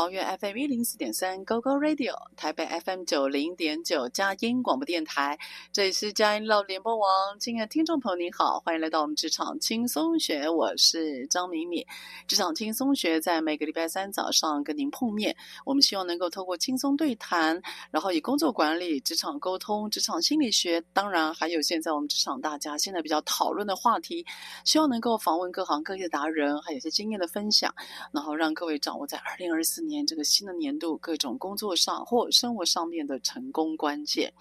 [0.00, 5.38] 桃园 FM 一零四点三 GoGo Radio，台北 FM 九零点九佳音广播电台，
[5.74, 7.06] 这里是佳音老联播网。
[7.38, 11.84] 亲爱的听众朋友，您好，欢迎来到我们职场轻松学，我是张敏敏。
[12.26, 24.24] 职场轻松学在每个礼拜三早上跟您碰面，我们希望能够透过轻松对谈，然后以工作管理、职场沟通、职场心理学，当然还有现在我们职场大家现在比较讨论的话题，
[24.64, 27.74] 希望能够访问各行各业的达人，还有些经验的分享，
[28.14, 34.32] 然后让各位掌握在二零二四年年这个新的年度各种工作上或生活上面的成功关键。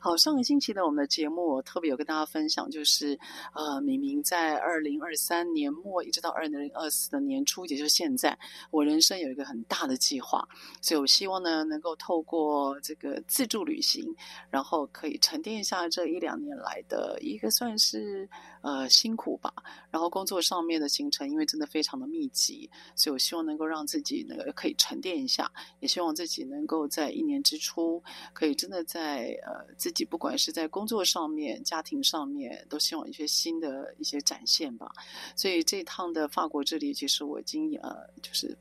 [0.00, 3.18] 好，上个星期呢我们的节目，我特别有跟大家分享，就是
[3.52, 8.38] 呃，明明在二零二三年末一直到二零二四的年初，也就是现在，
[8.70, 10.46] 我人生有一个很大的计划，
[10.80, 14.04] 所以我希望呢，能够透过这个自助旅行，
[14.50, 18.28] 然后可以沉淀一下这一两年来的一个算是
[18.62, 19.52] 呃辛苦吧，
[19.90, 28.02] 然后工作上面的行程，因为真的非常的密集，所以我希望能够让自己那个可以沉淀一下，也希望自己能够在一年之初，
[28.32, 29.68] 可以真的在呃。
[29.76, 34.90] 自己不管是在工作上面、家庭上面，都希望一些新的一些展现吧。
[35.36, 38.58] 所以这一趟的法国之旅，其实我已经呃，就是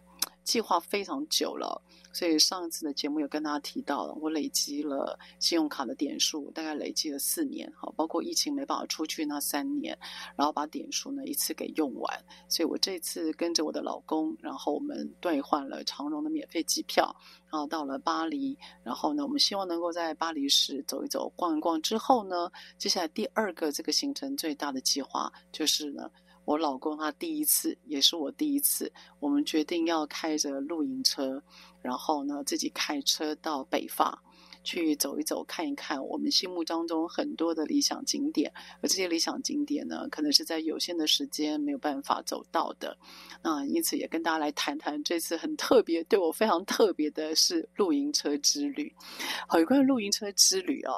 [0.48, 1.82] 计划非常久了。
[2.14, 9.96] 所以上一次的节目有跟大家提到，我累积了信用卡的点数，大概累积了四年，好，包括疫情没办法出去那三年，
[10.36, 12.26] 然后把点数呢一次给用完。
[12.48, 17.14] 所以我这次跟着我的老公，然后我们兑换了长荣的免费机票，
[17.52, 26.10] 然后到了巴黎，然后呢，我们希望能够在巴黎市走一走、逛一逛之后呢，接下来第二个这个行程最大的计划就是呢。
[26.48, 31.44] 我老公他第一次，也是我第一次，我们决定要开着露营车，
[31.82, 34.24] 然后呢，自己开车到北法
[34.64, 38.50] 去走一走、看一看我们心目当中很多的理想景点，
[38.80, 42.98] 而这些理想景点呢，可能是在有限的时间没有办法走到的。
[43.44, 48.96] 那因此也跟大家来谈谈这次很特别、对我非常特别的是露营车之旅。
[49.50, 50.94] 好，有关于露营车之旅啊，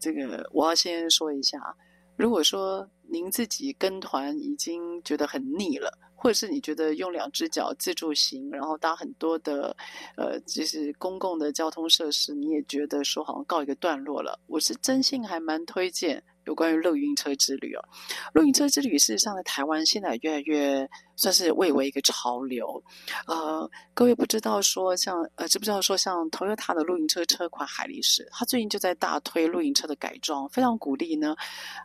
[0.00, 1.76] 这个我要先说一下。
[2.18, 9.74] 如果说您自己跟团已经觉得很腻了，或者是你觉得用两只脚自助行，然后搭很多的，
[10.16, 16.20] 呃，就是公共的交通设施，你也觉得说好像告一个段落了，我是真心还蛮推荐。
[16.48, 17.84] 有关于露营车之旅哦，
[18.32, 22.82] 露营车之旅事实上在台湾现在越来越算是蔚为一个潮流。
[23.26, 31.36] 呃，各位不知道说像呃知不知道说像 Toyota 的露营车车款海力士，它最近就在大推露营车的改装，非常鼓励呢。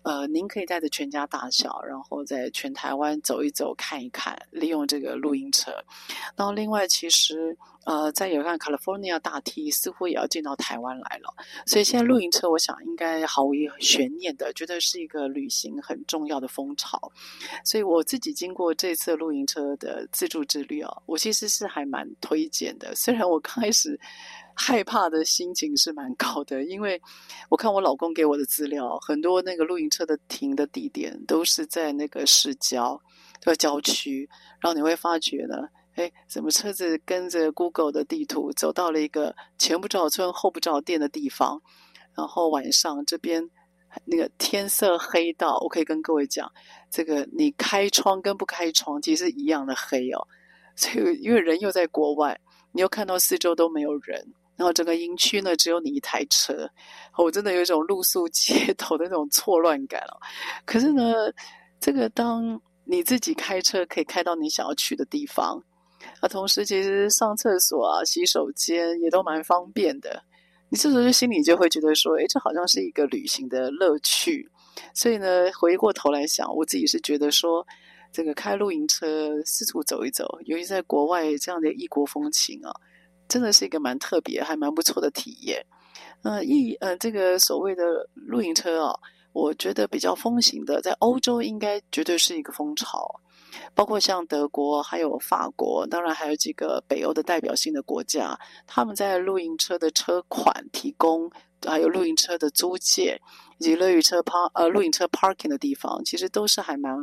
[0.04, 5.74] 呃，您可以带着全家大小，然后在全台湾走一走看一看，利用这个露营车。
[6.38, 7.58] 然后另外其实。
[7.86, 11.34] 呃，在有看 California 大 T 似乎也要进到台湾来了，
[11.66, 17.12] 所以现在露营车， 我想应该毫无悬念的，觉得是一个旅行很重要的风潮。
[17.66, 22.96] 所以我自己经过这次露营车的自助之旅啊，我其实是还蛮推荐的。
[22.96, 24.00] 虽然我刚开始
[24.56, 27.02] 害怕的心情是蛮高的，因为
[27.50, 33.02] 我看我老公给我的资料，很多那个露营车的停的地点都是在那个市郊，
[33.42, 34.30] 在郊区，
[34.62, 35.68] 然后你会发觉呢。
[35.96, 41.62] 哎，怎么车子跟着 Google 的地图走到了一个前不着村后不着店的地方？
[42.16, 43.50] 然后晚上这边
[44.06, 46.52] 那个天色黑到，我可以跟各位讲，
[46.90, 50.28] 这个你开窗跟不开窗其实是一样的黑哦。
[50.76, 52.40] 所以因为人又在国外，
[52.72, 56.68] 你又看到四周都没有人，然后整个营区呢只有你一台车，
[57.18, 60.18] 我真的有一种露宿街头的那种错乱感哦。
[60.66, 61.14] 可是呢，
[61.80, 65.64] 这个当你自己开车可以开到你想要去的地方，
[66.20, 70.24] 啊，同时其实上厕所啊、洗手间也都蛮方便的。
[70.70, 74.50] 你这时候心里就会觉得说，诶，这好像是一个旅行的乐趣。
[74.94, 77.66] 所以呢，回过头来想，我自己是觉得说，
[78.12, 82.74] 这个开露营车四处走一走，尤其在国外这样的异国风情啊，
[83.28, 85.64] 真的是一个蛮特别、还蛮不错的体验。
[86.24, 88.98] 呃，一呃，这个所谓的露营车啊，
[89.32, 93.20] 我觉得比较风行的，在欧洲应该绝对是一个风潮，
[93.74, 101.32] 包括像德国、还有法国，当然还有几个北欧的代表性的国家，他们在露营车的车款提供，
[101.66, 103.22] 还有露营车的租借。
[103.60, 106.94] 以及露营车 park 呃露营车 parking 的地方，其实都是还蛮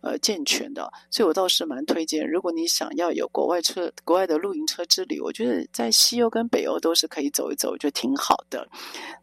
[0.00, 8.66] 呃健全的，所以我倒是蛮推荐，如果你想要有国外车国外的露营车之旅，我觉得在西欧跟北欧都是可以走一走，我觉得挺好的。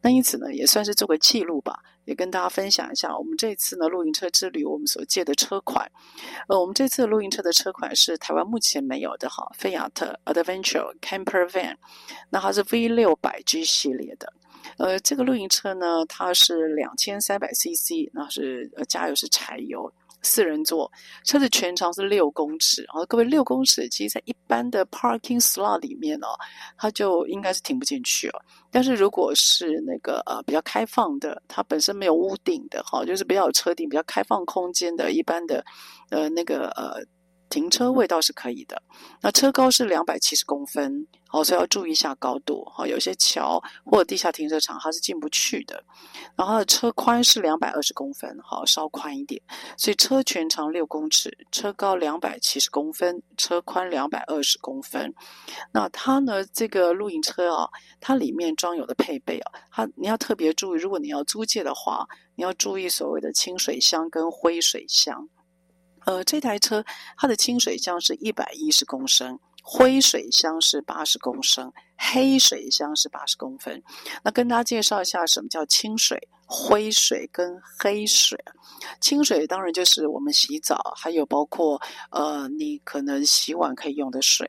[0.02, 5.92] 那因此呢，也算是做个记录吧，也跟大家分享一下我们这次呢露营车之旅我们所借的车款。
[6.48, 11.76] 呃，我们这次露营车的车款是台湾目前没有的哈，菲亚特 Adventure Camper Van，
[12.30, 14.32] 那它是 V 六百 G 系列的。
[14.78, 19.92] 呃，这个露营车呢，它是两千三百 CC，那是呃加油是柴油，
[20.26, 20.92] 四人座，
[21.24, 22.84] 车子全长是六公尺。
[22.90, 26.28] 啊各位六公尺，其实在一般的 parking slot 里面哦，
[26.78, 28.42] 它就应该是停不进去哦。
[28.72, 35.64] 但是如果是那个呃比较开放的，它本身没有屋顶的哈，就是比较有车顶、比较开放空间的，一般的
[36.10, 37.06] 呃那个呃。
[37.48, 38.82] 停车位倒是可以的，
[39.22, 45.84] 那车高是两百七十公分，哦，所以要注意一下高度，好，有些桥或者地下停车场它是进不去的。
[46.38, 49.42] 然后它的车宽是两百二十公分，好，稍宽一点，
[49.78, 55.14] 所以车全长六公尺，车高两百七十公分，车宽两百二十公分。
[55.74, 57.68] 那它呢，这个露营车啊，
[58.00, 65.28] 它里面装有的配备啊，它你要特别注意，如果你要租借的话，你要注意所谓的清水箱跟灰水箱。
[66.06, 66.86] 呃，这台车
[67.18, 73.82] 它的清水箱是一百一十公升，灰水箱是八十公升，黑水箱是八十公分。
[74.24, 78.38] 那跟大家介绍一下什么叫清水、灰水跟黑水。
[79.02, 81.82] 清水当然就是我们洗澡，还有包括
[82.12, 84.48] 呃你可能洗碗可以用的水。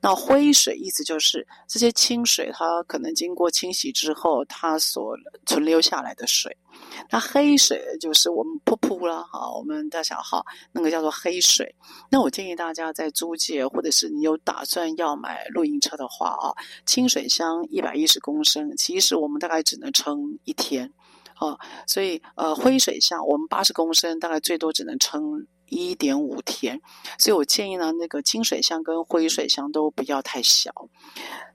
[0.00, 6.56] 那灰水意思就是这些清水，它可能经过清洗之后，它所存留下来的水。
[7.10, 11.74] 那黑水就是我们噗噗啦，哈，我们大小号那个叫做黑水。
[12.10, 16.54] 那我建议大家在租借或者是你有打算要买露营车的话啊，
[16.86, 20.92] 清水箱一百一十公升，其实我们大概只能撑一天，
[21.34, 25.46] 啊，所以呃灰水箱我们八十公升，大概最多只能撑。
[25.72, 26.80] 一点五天，
[27.18, 30.70] 所以我建议呢，那个清水箱跟灰水箱都不要太小。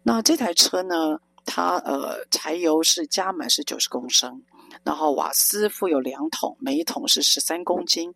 [0.04, 4.42] 那这台车呢，它呃柴油是加满是九十公升，
[4.84, 8.14] 然后瓦斯附有两桶，每一桶是十三公斤。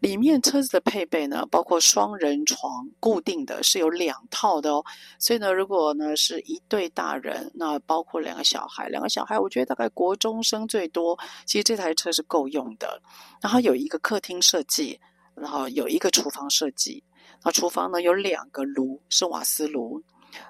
[0.00, 4.84] 里面车子的配备呢，包括双人床，固定的是有两套的哦。
[5.18, 13.00] 所以呢，如果呢是一对大人，那包括两个小孩，两个小孩我觉得大概国中生最多，其实这台车是够用的。
[13.40, 15.00] 然后有一个客厅设计。
[15.34, 17.02] 然后有一个厨房设计，
[17.44, 20.02] 那厨房呢有两个炉是瓦斯炉，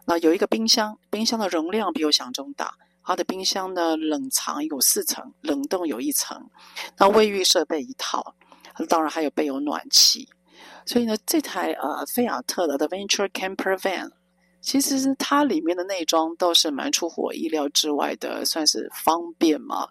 [0.07, 6.51] 那有一个冰箱，冰箱的容量比我想中大，它的冰箱呢冷藏有四层，冷冻有一层，
[6.99, 8.35] 那卫浴设备一套，
[8.89, 10.29] 当然还有备有暖气，
[10.85, 14.11] 所以呢这台呃菲亚特的 Adventure Camper Van。
[14.65, 19.87] 其实它里面的内装倒是蛮出乎我意料之外的，算是方便嘛。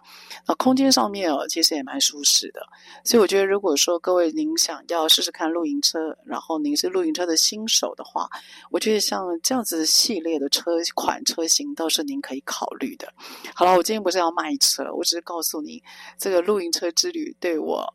[0.48, 2.60] 那空间上面哦，其实也蛮舒适的。
[3.04, 8.28] 所以我觉得，如果说各位您想要试试看露营车，然后您是露营车的新手的话，
[8.72, 13.14] 我觉得像这样子系列的车款车型倒是您可以考虑的。
[13.54, 15.80] 好了，我今天不是要卖车，我只是告诉你，
[16.18, 17.94] 这个露营车之旅对我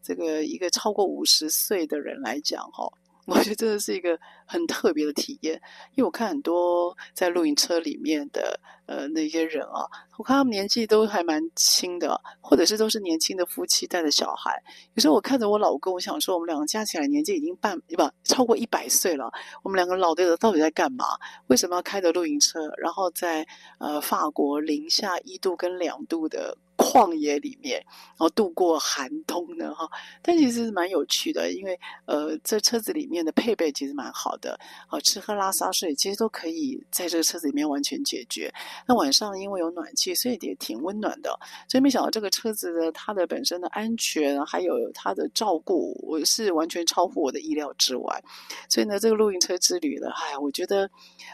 [0.00, 2.88] 这个一个超过五十岁的人来讲，哈。
[3.24, 5.54] 我觉得真的是一个很特别的体验，
[5.94, 9.86] 因为我看很多在露营车里面的呃那些人啊，
[10.18, 14.60] 我看他们年纪都还蛮轻的，或者是都是年轻的夫妻带着小孩。
[14.94, 21.04] 有时候我看着我老公，我想说我们两个加起来年纪已经半不超过一百岁了，我们两个老的到底在干嘛？
[21.46, 23.46] 为什么要开着露营车，然后在
[23.78, 29.72] 呃法国零下一度跟两度的旷野里面，然后度过寒冬呢？
[29.72, 29.88] 哈，
[30.20, 34.58] 但其实是蛮有趣的，因为呃，这车子里面的配备其实蛮好的，
[34.88, 38.52] 啊，吃喝拉撒睡其实都可以在这个车子里面完全解决。
[38.86, 41.38] 那晚上因为有暖气，所以也挺温暖的。
[41.68, 48.22] 所以没想到这个车子的它的本身的安全，还有它的照顾，我是完全超乎我的意料之外。
[48.68, 50.90] 所以呢，这个露营车之旅呢，哎，我觉得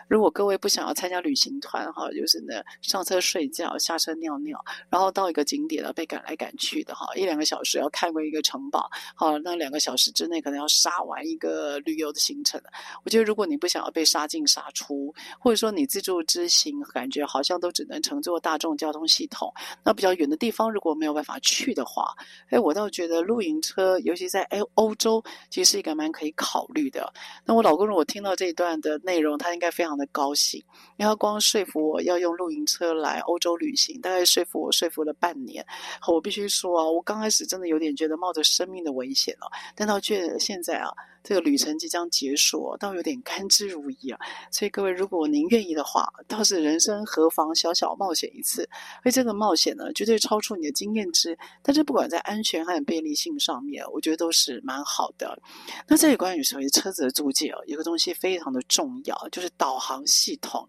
[0.09, 12.61] 如果各位不想要参加旅行团哈，就是呢上车睡觉，下车尿尿，然后到一个景点了被赶来赶去的哈，一两个小时要看过一个城堡，好，那两个小时之内可能要杀完一个旅游的行程。
[13.05, 19.53] 我觉得如果你不想要被杀进杀出，或者说你自助之行感觉好像都只能乘坐大众交通系统，
[19.85, 22.15] 那比较远的地方如果没有办法去的话，
[22.49, 27.13] 哎，我倒觉得露营车，尤其在欧欧洲，其实是一个蛮可以考虑的。
[27.45, 30.63] 那我老公如果听到这一段的内容，他应该非常的高兴，
[30.97, 35.65] 因为他光说服我要用露营车来欧洲旅行，大概说服我说服了半半年。
[36.07, 40.91] 我必须说啊，我刚开始真的有点觉得冒着生命的危险了，但到却现在啊。
[41.25, 44.21] 这个旅程即将结束，倒有点甘之如饴啊！
[44.51, 48.67] 所以各位，如果您愿意的话，倒是人生何妨小小冒险一次？
[49.03, 51.37] 而这个冒险呢，绝对超出你的经验值。
[51.61, 55.39] 但是不管在安全和便利性上面，我觉得都是蛮好的。
[55.87, 60.67] 那这里关于所谓车子的租借啊，有个东西非常的重要，就是导航系统。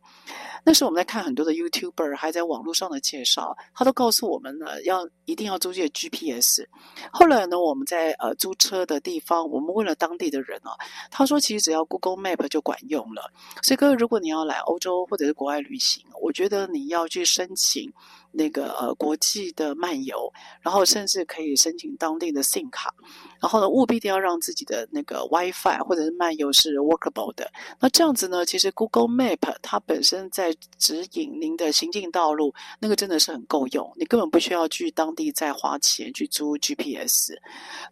[0.65, 6.65] 那时候我们在看很多的 YouTuber 还在网络上的介绍，他都告诉我我们呢，要一定要租借 GPS。
[7.11, 10.49] 后来呢，我们在呃租车的地方，我们问了当地的人。
[10.49, 10.73] 人啊，
[11.11, 13.31] 他说其实只要 Google Map 就管用了。
[13.61, 17.93] 所以各位，如果你要来欧洲或者是国外旅行，我觉得你要去申请
[18.31, 20.31] 那个呃国际的漫游，
[20.61, 22.93] 然后甚至可以申请当地的 SIM 卡。
[23.41, 27.49] 然后呢，务必一定要让自己的那个 WiFi 或者是漫游是 workable 的。
[27.79, 37.33] 那这样子呢，其实 Google Map 它本身在指引您的行进道路，那个真的是很够用，你根本不需要去当地再花钱去租 GPS。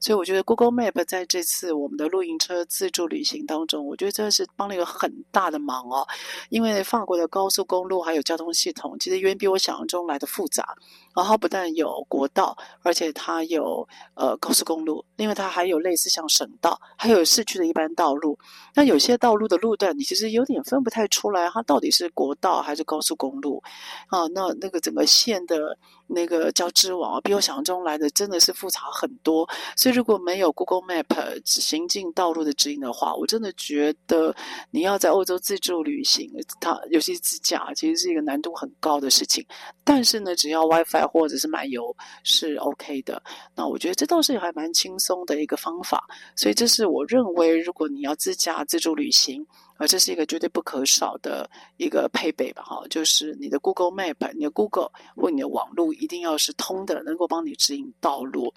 [0.01, 6.05] 所以我觉得 Google Map 在这次我们的露营车自助旅行当中，我觉得真的是帮了一个很大的忙哦。
[6.49, 10.75] 因为法国的高速公路还有交通系统，其实远比我想象中来的复杂。
[11.15, 18.37] 然后不但有国道，而且它有呃高速公路，另外它还有类似像省道，还有市区的一般道路。
[18.75, 23.63] 那有些道路的路段，你其实有点分不太出来，它到底是国道还是高速公路
[24.09, 24.27] 啊？
[24.27, 25.75] 那那个整个县的
[26.07, 29.47] 那个交织网，比我想象中来的真的是复杂很多。
[29.75, 34.35] 所以如果没有 Google Map 行进道路的指引的话，我真的觉得
[34.71, 39.45] 你要在欧洲自助旅行，它尤其是自驾，其实是一个难度很高的事情。
[39.83, 43.21] 但是呢，只要 WiFi 或者是漫游是 OK 的，
[43.55, 46.05] 那我觉得这倒是还蛮轻松的一个方法。
[46.35, 49.45] 所以这是我认为，如果你要自驾自助旅行，
[49.77, 58.53] 啊这是一个绝对不可少的一个配备吧，哈，就是你的 Google Map、你的 Google 或你的网络一定要是通的，能够帮你指引道路。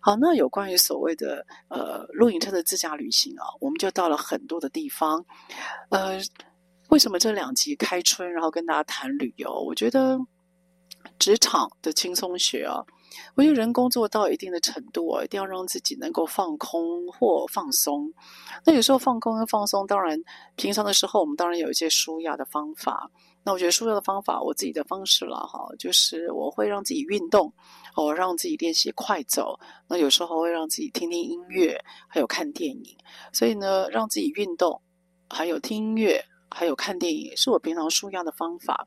[0.00, 5.24] 好，那有关于所谓的呃露营车的自驾旅行啊，我们就到了很多的地方。
[5.90, 6.20] 呃，
[6.88, 9.52] 为什么这两集开春，然后跟大家谈旅游？
[9.52, 10.18] 我觉得。
[11.18, 12.84] 职场的轻松学啊，
[13.34, 18.12] 我觉得人工作到一定的程度啊，一定要让自己能够放空或放松。
[18.64, 20.18] 那有时候放空跟放松，当然
[20.56, 23.10] 平常的时候我们当然有一些舒压的方法。
[23.42, 27.50] 那我觉得舒压的方法，我自己的方式了哈，就是我会让自己运动，
[27.96, 29.58] 我让自己练习快走。
[29.88, 32.96] 那有时候会让自己听听音乐，还有看电影。
[33.32, 34.82] 所以呢，让自己运动，
[35.30, 36.22] 还有听音乐。
[36.50, 38.86] 还有看电影是我平常舒压的方法，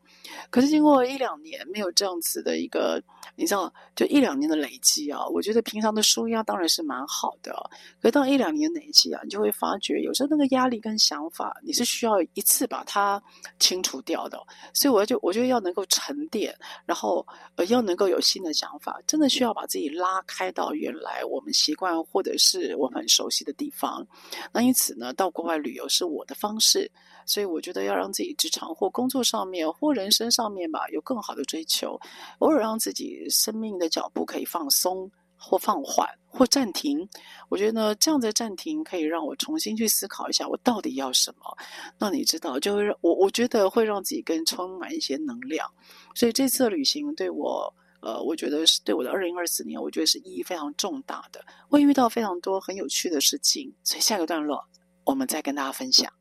[0.49, 3.01] 可是经过一两年没有这样子的一个，
[3.35, 7.55] 你知道，就一两年的累积啊，我觉得平常的舒压当然是蛮好的，
[8.01, 13.21] 可到一两年累积啊，你就会发觉有时候那个压力跟想法，你是需要一次把它
[13.59, 14.37] 清除掉的，
[14.73, 16.53] 所以我就我觉得要能够沉淀，
[16.85, 24.05] 然后呃要能够有新的想法，真的需要把自己拉开到原来我们习惯或者是我们很熟悉的地方，
[24.51, 26.91] 那因此呢，到国外旅游是我的方式。
[27.25, 31.99] 所以我觉得要让自己职场或工作上面或人生上面吧，有更好的追求，
[32.39, 37.07] 偶尔让自己生命的脚步可以放松或放缓或暂停。
[37.49, 41.57] 我觉得呢，这样的暂停可以让我重新去思考一下，我到底要什么。
[41.99, 45.69] 那你知道，就会让我我觉得会让自己更充满一些能量。
[46.15, 51.43] 所以这次的旅行对我，呃，我觉得是对我的二零二四年，我觉得是意义非常重大的。
[51.69, 54.63] 会遇到非常多很有趣的事情，所以下个段落
[55.03, 56.11] 我们再跟大家分享。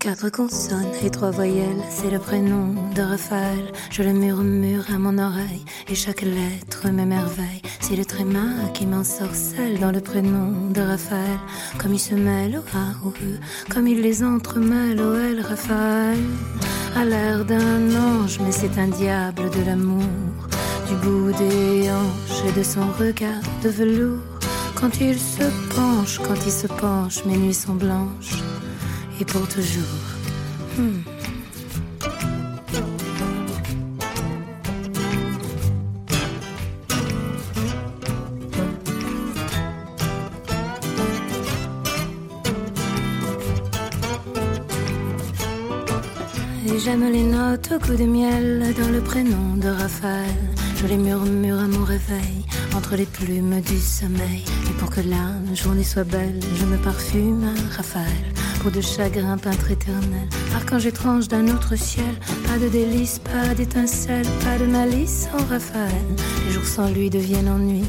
[0.00, 3.72] Quatre consonnes et trois voyelles, c'est le prénom de Raphaël.
[3.90, 7.62] Je le murmure à mon oreille et chaque lettre m'émerveille.
[7.80, 11.38] C'est le tréma qui m'ensorcelle dans le prénom de Raphaël.
[11.78, 13.38] Comme il se mêle au A, E,
[13.72, 16.18] comme il les entremêle au L, Raphaël.
[16.96, 20.48] a l'air d'un ange, mais c'est un diable de l'amour.
[20.88, 24.20] Du bout des hanches et de son regard de velours.
[24.74, 25.44] Quand il se
[25.74, 28.42] penche, quand il se penche, mes nuits sont blanches.
[29.22, 29.82] Et pour toujours.
[30.76, 30.98] Hmm.
[46.84, 50.26] J'aime les notes au coup de miel dans le prénom de Raphaël.
[50.78, 54.42] Je les murmure à mon réveil entre les plumes du sommeil.
[54.68, 58.41] Et pour que la journée soit belle, je me parfume à Raphaël.
[58.70, 62.14] De chagrin peintre éternel, archange étrange d'un autre ciel.
[62.46, 65.90] Pas de délices, pas d'étincelles, pas de malice sans Raphaël.
[66.46, 67.82] Les jours sans lui deviennent ennui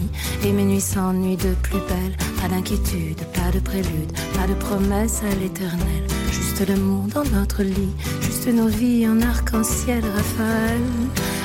[0.44, 2.18] et mes nuits s'ennuient de plus belle.
[2.42, 6.04] Pas d'inquiétude, pas de prélude, pas de promesse à l'éternel.
[6.32, 10.82] Juste l'amour dans notre lit, juste nos vies en arc-en-ciel, Raphaël.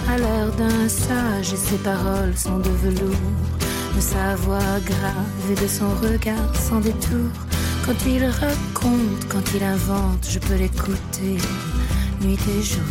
[0.09, 3.15] À l'air d'un sage et ses paroles sont de velours.
[3.95, 7.31] De sa voix grave et de son regard sans détour.
[7.89, 11.39] Quand il raconte, quand il invente, je peux l'écouter,
[12.21, 12.85] nuit et jour.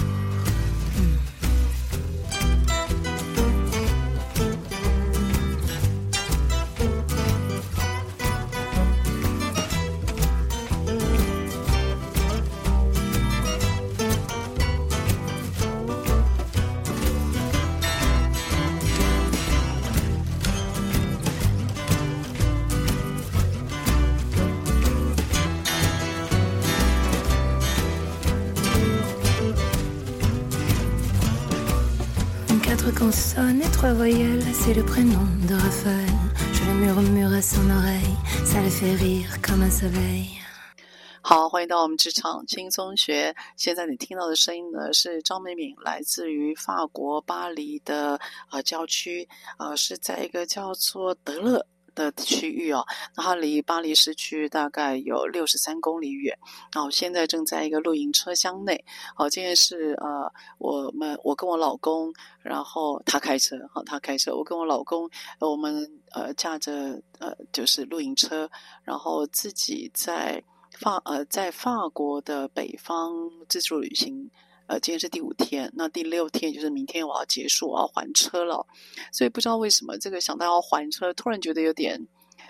[41.21, 43.33] 好，欢迎到我们职场轻松学。
[43.55, 48.19] 现在你听到的声音呢，是张美敏，来自于法国巴黎的
[48.49, 51.65] 啊郊区，啊是在一个叫做德勒。
[51.97, 52.85] 的区域哦，
[53.15, 56.37] 那它离巴黎市区大概有六十三公里远。
[56.71, 58.85] 然后现在正在一个露营车厢内。
[59.15, 62.13] 好，今天是呃，我们我跟我老公，
[62.43, 68.47] 然后他开车，好，他开车，我跟我老公，我们呃驾着呃就是露营车，
[68.83, 70.43] 然后自己在
[70.79, 74.29] 法呃在法国的北方自助旅行。
[74.67, 78.67] 呃，今天是第五天，那第六天就是明天我要结束，我要还车了，
[79.11, 82.07] 所以不知道为什么这个想到要还车，突然觉得有点。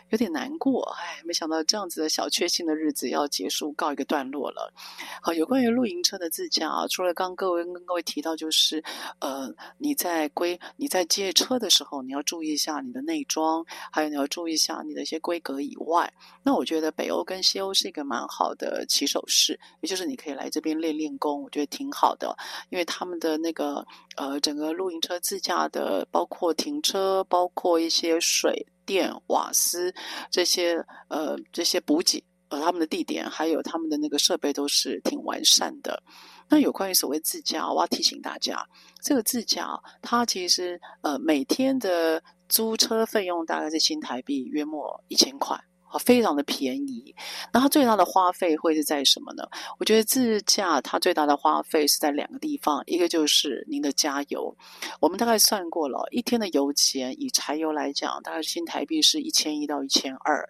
[0.10, 4.74] 有点难过，哎，没想到这样子的小确幸的日子要结束，告一个段落了。
[5.22, 8.84] 好，有关于露营车的自驾啊，除了刚各位跟各位提到，就是
[9.20, 16.12] 呃，你在归你在借车的时候，你要注意一下你的内装，还有你要注意一下你的一些规格以外，
[16.44, 22.34] 那我觉得北欧跟西欧是一个蛮好的起手式，也就是你可以来这边练练功，我觉得挺好的，
[22.70, 28.66] 因为他们的那个呃，整个露营车自驾的，包括停车，包括一些水。
[28.88, 29.94] 电、瓦斯
[30.32, 36.02] 这些呃这些补给，呃他们的地点还有他们的那个设备都是挺完善的。
[36.50, 38.66] 那有关于所谓自驾，我要提醒大家，
[39.04, 45.62] 这个自驾它其实呃每天的租车费用大概是新台币约莫一千块。
[45.90, 47.16] 啊非常的便宜，
[47.52, 49.44] 那它最大的花费会是在什么呢？
[49.80, 54.56] 我觉得自驾它最大的花费是在两个地方，一个就是您的加油。
[55.00, 60.48] 我们大概算过了，一天的油钱以柴油来讲，大概新台币是一千一到一千二。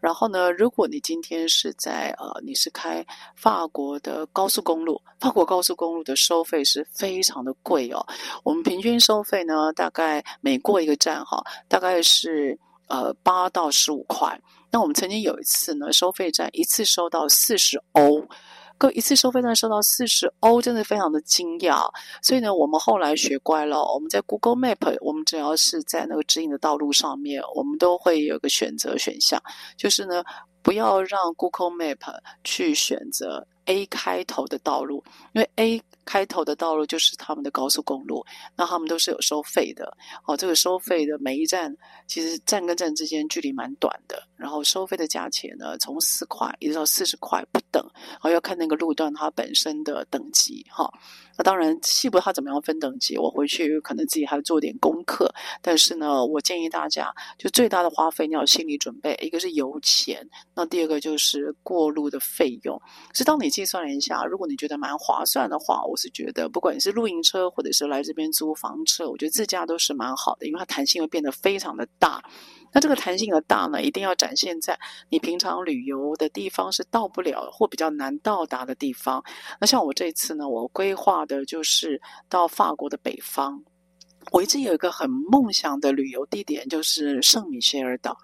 [0.00, 3.04] 然后呢，如果你今天是在呃，你是开
[3.36, 8.04] 法国的高速公路，法国高速公路的收费是非常的贵哦。
[8.42, 12.58] 我们平均收费呢，大概每过一个站哈，大概是
[12.88, 14.40] 呃八到十五块。
[14.72, 18.26] 那我们曾经有一次呢，收费站一次收到四十欧，
[18.78, 21.86] 各一次收费站收到四十欧，真的非常的惊讶。
[22.22, 29.40] 所以呢，我们后来学乖了，我们在 Google Map，我们只要是在那个指引的道路上面，我们都会有个选择选项，
[29.76, 30.24] 就是呢，
[30.62, 31.98] 不要让 Google Map
[32.42, 35.04] 去选择 A 开头的道路，
[35.34, 38.24] 因为 A 开头的道路就是他们的高速公路，
[38.56, 39.96] 那他们都是有收费的。
[40.24, 44.22] 哦，这个收费的每一站，其实站跟站之间距离蛮短的。
[44.36, 50.92] 然后收费的价钱呢，从四块一直到四十块不等，然后要看那个路段它本身的等级哈。
[51.38, 55.32] 那当然，细部它怎么样分等级，我回去可能自己还要做点功课。
[55.62, 62.80] 但是呢，我建议大家，就最大的花费你要有心理准备，一个是油钱，那第二个就是过路的费用。
[63.14, 72.24] 是当你计算了一下，如果你觉得蛮划算的话，我是觉得不管是露营车或者是来这边租房车，我觉得自驾都是蛮好的，因为它弹性会变得非常的大。
[72.72, 74.78] 那这个弹性的大呢，一定要展现在
[75.10, 79.22] 你平常旅游的地方是到不了或比较难到达的地方。
[79.60, 82.00] 那像我这次呢，我规划的就是
[82.30, 83.62] 到法国的北方。
[84.30, 88.16] 我一直有一个很梦想的旅游地点，就是圣米歇尔岛。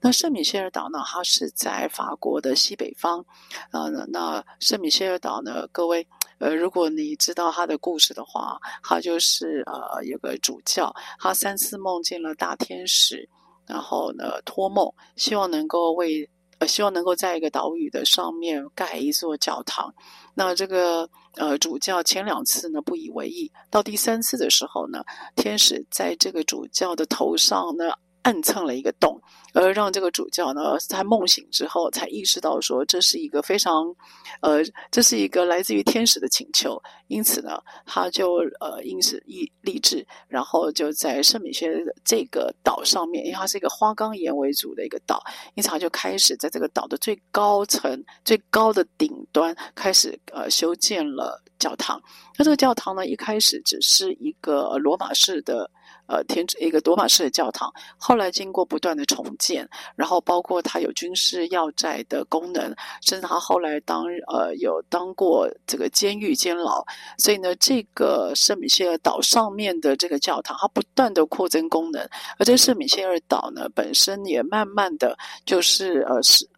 [0.00, 3.26] 那圣米歇尔岛呢，它是在法国的西北方。
[3.72, 6.06] 呃，那圣米歇尔岛呢，各位，
[6.42, 13.28] 呃，如果你知道他的故事的话，他就是呃，有个主教，他三次梦见了大天使。
[13.64, 16.28] 然后呢，托梦，希望能够为
[16.58, 19.94] 呃，希望能够在一个岛屿的上面盖一座教堂。
[20.34, 25.04] 那这个呃主教前两次呢不以为意，到第三次的时候呢，
[25.36, 27.94] 天使在这个主教的头上呢。
[28.22, 29.20] 暗蹭了一个洞，
[29.52, 33.94] 而让这个主教呢，在梦醒之后才意识到说，这是一个非常，
[34.40, 36.80] 呃，这是一个来自于天使的请求。
[37.08, 45.22] 因此呢，他就呃，因此立立志，然后就在圣米歇尔这个岛上面，因为它是一个花岗岩为主的一个岛，
[45.54, 52.00] 因此他就开始在这个岛的最高层、最高的顶端开始呃修建了教堂。
[52.38, 55.68] 那这个教堂呢，一开始只是一个罗马式的。
[56.06, 66.84] 呃，天一个罗马式的教堂，后来经过不断的重建，然后包括它有军事要寨的功能，甚至它后来当呃有当过这个监狱监牢，
[67.18, 72.02] 所以呢，这个圣米歇尔岛上面的这个教堂，它不断的扩增功能，
[72.38, 76.48] 而这圣米歇尔岛呢，本身也慢慢的就是呃是。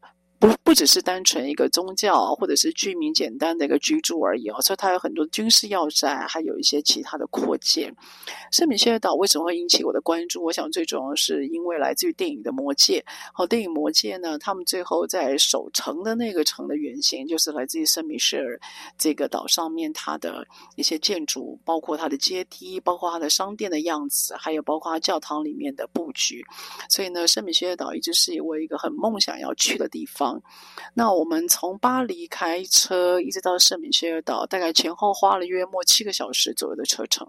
[0.44, 7.94] 不不只是单纯一个宗教或者是居民简单的一个居住而已哦，所以它有很多军事要塞，还有一些其他的扩建。
[8.52, 10.44] 圣米歇尔岛为什么会引起我的关注？
[10.44, 13.02] 我想最重要是因为来自于电影的《魔戒》。
[13.32, 18.60] 好，电影《魔戒》呢，他们最后在守城的那个城的原型，就是来自于圣米歇尔
[18.98, 26.44] 这个岛上面它的一些建筑，包括它的阶梯，包括它的商店的样子，还有包括它教堂里面的布局。
[26.90, 30.33] 所以呢，圣米歇尔岛一直是我一个很梦想要去的地方。
[30.94, 37.26] 那我们从巴黎开车一直到圣米歇尔岛，大概前后花了约莫七个小时左右的车程。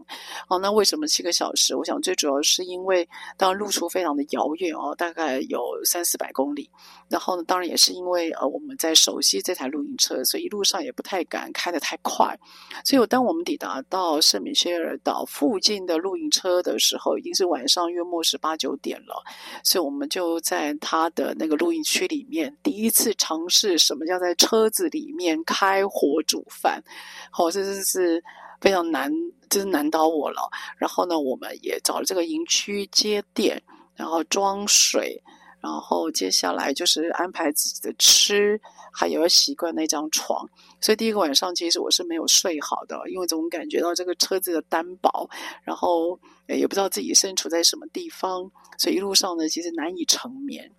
[0.48, 1.76] 哦，那为什么七个小时？
[1.76, 6.70] 我想最主要是因为当然路途非常的遥远哦，大概有三四百公里。
[7.10, 12.36] 然后呢，当然也是因为呃我们在熟悉这台露营车，所以一路上也不太敢开得太快。
[12.84, 19.24] 所以当我们抵达到圣米歇尔岛附近的露营车的时候，已经是晚上约莫是八九点了。
[19.64, 22.95] 所以我们就在他的那个露营区里面第一。
[22.96, 26.82] 次尝试什么叫在车子里面开火煮饭，
[27.30, 28.24] 好、哦，这是是
[28.62, 29.12] 非常难，
[29.50, 30.50] 真是难倒我了。
[30.78, 33.62] 然后呢，我们也找了这个营区接电，
[33.96, 35.22] 然后装水，
[35.60, 38.58] 然后接下来就是安排自己的吃，
[38.94, 40.48] 还有要习惯那张床。
[40.80, 45.30] 所以第一个晚上其实我是没有睡好的，因为总感觉到这个车子的单薄，
[45.64, 50.72] 然后也不知道自己身处在什么地方，所以一路上呢，其实难以成眠。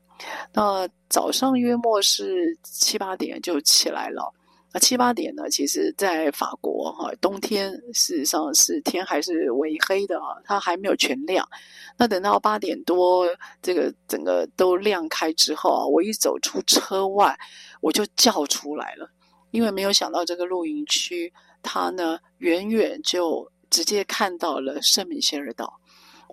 [0.52, 4.32] 那早上约莫是七八点就起来了。
[4.72, 11.48] 那七八点呢，其实在法国哈，冬天事实上是天还是微黑的啊，它还没有全亮。
[11.96, 13.26] 那等到八点多，
[13.62, 17.38] 这个整个都亮开之后啊，我一走出车外，
[17.80, 19.08] 我就叫出来了，
[19.50, 25.80] 因为没有想到这个露营区，它呢远远就直接看到了圣米歇尔岛。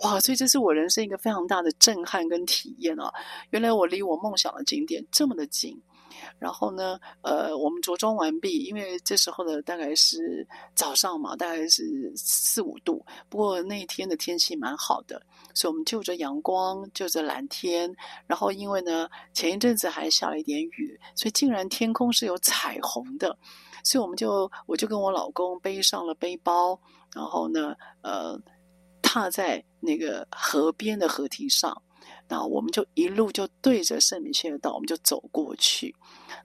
[0.02, 0.20] 哇！
[0.20, 3.14] 所以这是我人生一个非常大的震撼跟体验啊！
[3.52, 5.82] 原来我离我梦想的景点这么的近。
[6.40, 13.06] 然后呢，呃，我们着装完毕，因为这时候呢大概是早上嘛，大概是四五度。
[13.30, 15.22] 不过那一天的天气蛮好的，
[15.54, 17.94] 所以我们就着阳光，就着蓝天。
[18.26, 23.38] 然后因为呢前一阵子还下了一点雨，所以竟然天空是有彩虹的。
[23.84, 26.80] 所以我们就我就跟我老公背上了背包，
[27.14, 28.40] 然后呢，呃。
[29.13, 31.84] 踏在那个河边的河堤上，
[32.28, 35.95] 那我们就一路就对着圣米歇尔岛，我们就走过去。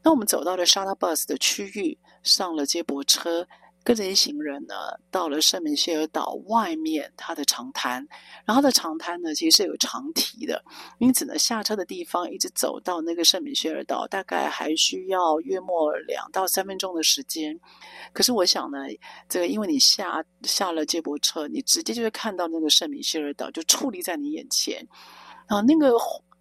[0.02, 3.48] 那我们走到了 shuttle bus 的区域，上了接驳车。
[3.84, 4.74] 跟着一行人呢，
[5.10, 8.06] 到了圣米歇尔岛外面，它的长滩。
[8.44, 10.62] 然后它的长滩呢，其实是有长堤的，
[10.98, 17.58] 因此呢，下车的地方一直走到那个圣米歇尔岛，大概还需要约莫两到三分钟的时间。
[18.12, 18.78] 可是我想呢，
[19.28, 24.86] 这个因为你下下了接驳车，你直接就会看到那个圣米歇尔岛就矗立在你眼前，
[25.48, 25.92] 然后那个。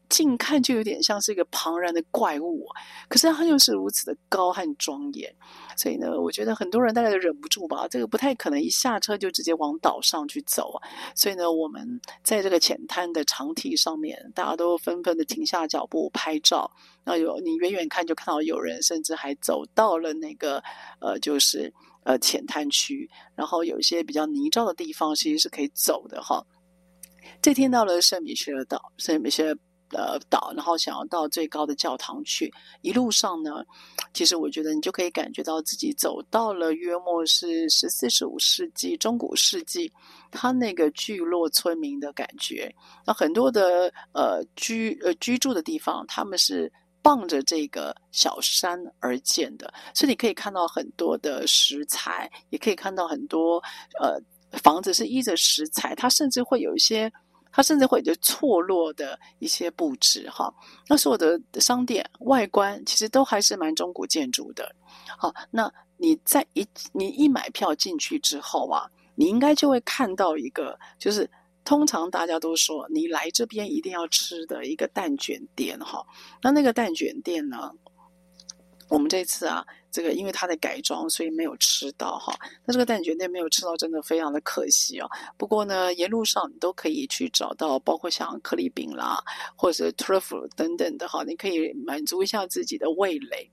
[0.10, 2.66] 近看就有点像是一个庞然的怪物，
[3.10, 5.36] 可是它又是如此的高和庄严，
[5.78, 16.70] 所以呢，我觉得很多人大概都忍不住吧，这个不太可能一下车就直接往岛上去走啊，所以呢，我们在这个浅滩的长堤上面，大家都纷纷的停下脚步拍照，
[17.06, 20.62] 然后有你远远看就看到有人甚至还走到了那个
[21.00, 21.74] 呃，就是。
[22.08, 26.42] 呃浅滩区，然后有一些比较泥沼的地方，其实是可以走的哈。
[27.42, 29.58] 这天到了圣米歇尔岛，圣米歇尔。
[29.92, 32.54] 呃，岛，然后想要到最高的教堂去。
[32.82, 33.64] 一路上呢，
[34.14, 39.90] 其实我觉得你就可以感觉到自己走到了约莫是十四、十五世纪中古世纪，
[40.30, 42.70] 他那个聚落村民的感觉。
[43.06, 46.70] 那很多的呃居呃居住的地方，他们是
[47.02, 53.64] 傍着这个小山而建的，所以你可以看到很多的石材，也可以看到很多
[54.02, 54.20] 呃
[54.60, 57.10] 房子是依着石材，它甚至会有一些。
[57.52, 60.54] 它甚至会有错落的一些布置，哈，
[60.88, 64.76] 那所有的商店外观其实都还是蛮中古建筑的，
[65.18, 71.30] 好，那你在一你一买票进去之后啊，你应该就会看到一个，就是
[71.66, 76.06] 通常大家都说你来这边一定要吃的一个蛋卷店，哈，
[76.42, 77.72] 那那个蛋卷店呢，
[78.90, 79.66] 我们这次啊。
[79.90, 82.32] 这个因为它的改装，所以没有吃到哈。
[82.66, 85.10] 那这个蛋卷店没有吃到，真的非常的可惜哦。
[85.38, 89.18] 不过呢，沿路上你都可以去找到，包括像可丽饼啦，
[89.56, 93.50] 或者 truffle 等等的哈，你可以满足一下自己的味蕾。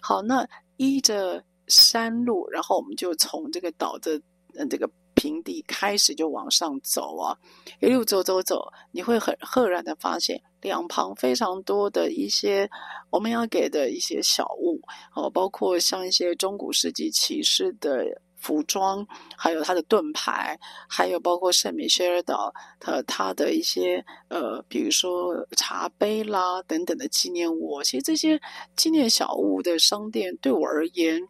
[0.00, 0.46] 好，那
[0.76, 4.22] 依着山路，然后我们就从这个岛的
[4.54, 4.88] 嗯这个。
[5.14, 7.36] 平地开始就往上走啊，
[7.80, 12.68] 一路走走走，你会很赫然的发现两旁非常多的一些
[13.10, 14.80] 我们要给的一些小物
[15.14, 18.04] 哦，包括像一些中古世纪骑士的
[18.36, 27.82] 服装，还有他的盾牌，还有包括圣米歇尔岛它它的一些呃，比如说茶杯啦等等的纪念物。
[27.82, 28.40] 其实这些
[28.76, 31.20] 纪念小物的商店对我而言，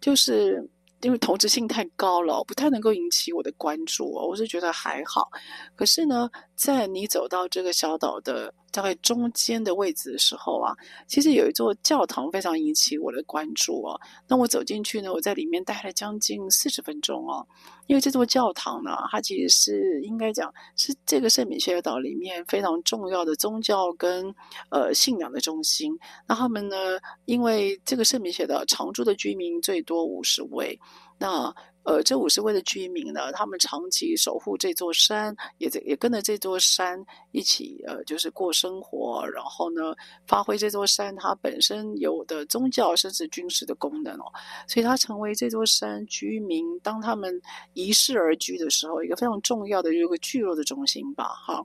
[0.00, 0.70] 就是。
[1.00, 4.10] 因为投资性太高了，不太能够引起我的关注。
[4.10, 5.28] 我是觉得还好，
[5.76, 10.74] 可是呢，在你走到这个小岛的大概中间的位置的时候啊，
[11.06, 14.00] 其实有一座教堂非常引起我的关注哦。
[14.26, 17.46] 那我走进去呢，我在里面待了将近四十分钟哦。
[17.86, 24.34] 因为这座教堂呢，它其实是应该讲是这个圣米歇尔岛里面非常重要的宗教跟
[24.70, 25.96] 呃信仰的中心。
[26.26, 30.80] 那他们呢，因为这个圣米歇尔岛常住的居民最多五十位。
[31.18, 31.54] 那
[31.84, 39.94] 呃，这五十位的居民呢，他们长期守护这座山，也在也跟着这座山一起呃，就是过生活，然后呢，
[40.26, 44.32] 发挥这座山它本身有的宗教甚至军事的功能哦，
[44.66, 47.40] 所以它成为这座山居民当他们
[47.74, 51.64] 遗世而居的时候，一个非常重要的一个聚落的中心吧，哈。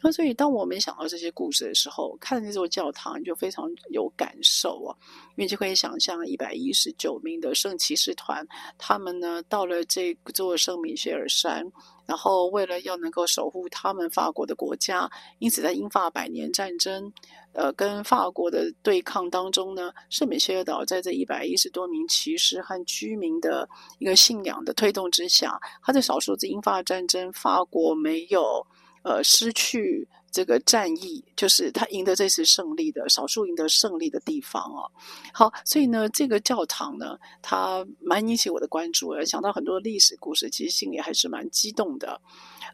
[0.00, 4.94] 那所以，当我们想到这些故事的时候，看这座教堂就非常有感受啊，
[5.34, 8.46] 因为就可以想象一百一十九名的圣骑士团，
[8.78, 11.66] 他们呢到了这座圣米歇尔山，
[12.06, 17.12] 然后为了要能够守护他们法国的国家，因此在英法百年战争，
[17.52, 28.64] 呃，跟法国的对抗当中呢，圣米歇尔岛在这一百一十多名骑士和居民的一个信仰的推动之下，他在少数次英法战争，法国没有。
[29.02, 34.90] 呃，失去这个战役，就是他赢得这次胜利的少数赢得胜利的地方哦。
[35.32, 42.20] 好，所以呢，这个教堂呢，它蛮引起我的关注，想到很多历史故事，其实心里还是蛮激动的。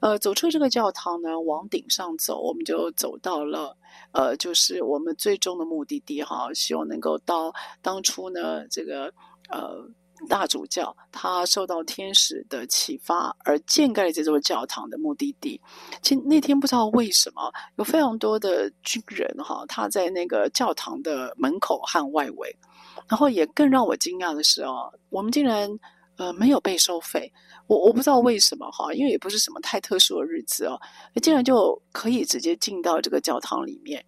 [0.01, 3.77] 呃，走出这个教堂呢，往顶上走，我们就走到了
[4.13, 9.13] 呃，就是我们最终的目的地哈，希望能够到当初呢这个
[9.51, 9.89] 呃。
[10.27, 15.61] 大主教他受到天使的启发而建盖了这座教堂的目的地。
[16.03, 22.57] 其实那天不知道为什么有非常多的军人哈，他在那个教堂的门口和外围。
[23.09, 25.69] 然后也更让我惊讶的是哦，我们竟然
[26.17, 27.31] 呃没有被收费。
[27.67, 30.79] 我我不知道为什么哈，因为也不是什么太特殊的日子哦，
[31.23, 34.05] 竟然就可以直接进到这个教堂里面。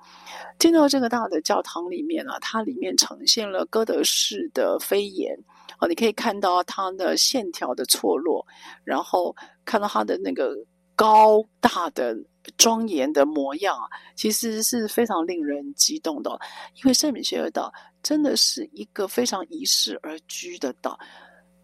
[0.58, 5.34] 进到这个大的教堂里面啊，它里面呈现了哥德式的飞檐。
[5.78, 8.46] 哦，你可以看到它的线条的错落，
[8.84, 10.54] 然后看到它的那个
[10.94, 12.16] 高大的
[12.56, 16.38] 庄严的模样啊，其实是非常令人激动的。
[16.76, 20.98] 因为圣米歇尔岛真的是一个非常遗世而居的岛，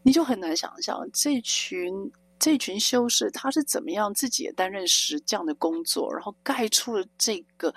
[0.03, 1.93] 你就很难想象这群
[2.39, 7.75] 这群修士他是怎么样自己也担任石匠的工作，然后盖出了这个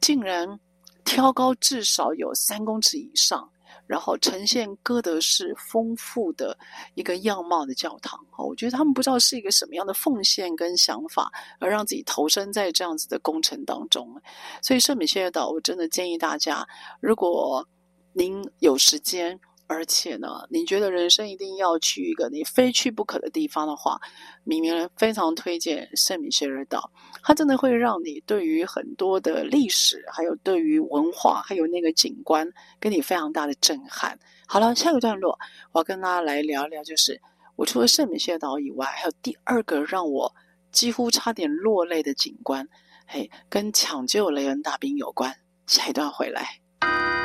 [0.00, 0.58] 竟然
[1.04, 3.50] 挑高至少有三公尺以上。
[3.86, 6.54] 然后呈现哥德式丰富的
[6.94, 14.20] 一个样貌的教堂，我觉得他们不知道是一个什么样的奉献跟想法，而让自己投身在这样子的工程当中。
[14.62, 16.68] 所以圣米歇尔岛，我真的建议大家，
[17.00, 17.66] 如果
[18.12, 19.40] 您有时间。
[19.68, 24.00] 而且呢，你觉得人生一定要去一个你非去不可的地方的话，
[24.42, 26.90] 明明非常推荐圣米歇尔岛。
[27.22, 32.50] 它真的会让你对于很多的历史，还有对于文化，还有那个景观，
[32.80, 34.18] 给你非常大的震撼。
[34.46, 35.38] 好了，下个段落
[35.72, 37.20] 我要跟大家来聊聊，就是
[37.56, 40.34] 我除了圣米歇尔岛以外，还有第二个让我
[40.72, 42.66] 几乎差点落泪的景观，
[43.06, 45.36] 嘿，跟抢救雷恩大兵有关。
[45.66, 47.17] 下一段回来。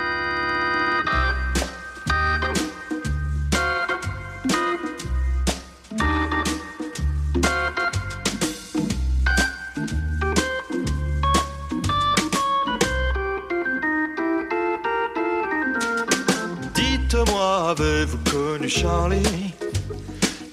[17.70, 19.54] Avez-vous connu Charlie?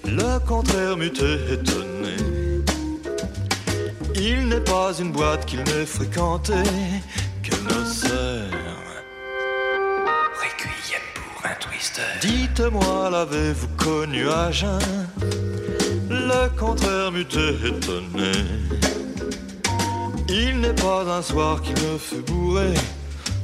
[0.05, 2.17] Le contraire m'eût étonné.
[4.15, 6.63] Il n'est pas une boîte qu'il n'ait fréquentée,
[7.43, 8.47] qu'elle ne sert.
[10.41, 12.03] Requiem pour un twister.
[12.21, 14.79] Dites-moi, l'avez-vous connu à jeun?
[16.11, 18.33] Le contraire m'eût étonné.
[20.29, 22.73] Il n'est pas un soir qu'il ne fut bourré,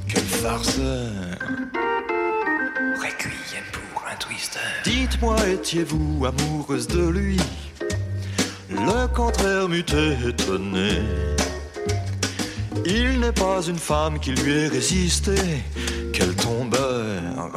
[0.07, 1.11] quel farceur.
[4.85, 7.37] Dites-moi, étiez-vous amoureuse de lui?
[8.71, 9.85] Le contraire m'eût
[10.27, 11.01] étonné.
[12.85, 15.35] Il n'est pas une femme qui lui ait résisté.
[16.13, 17.51] Quel tombeur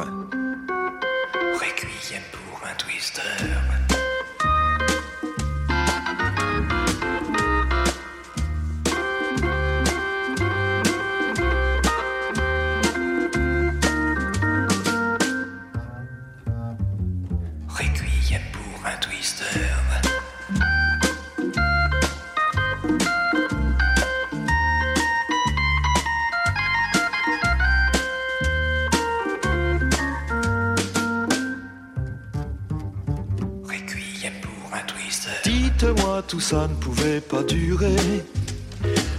[36.50, 38.24] ça ne pouvait pas durer.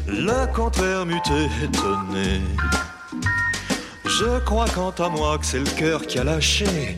[0.06, 2.42] Le contraire muté tenait.
[4.06, 6.98] Je crois quant à moi que c'est le cœur qui a lâché.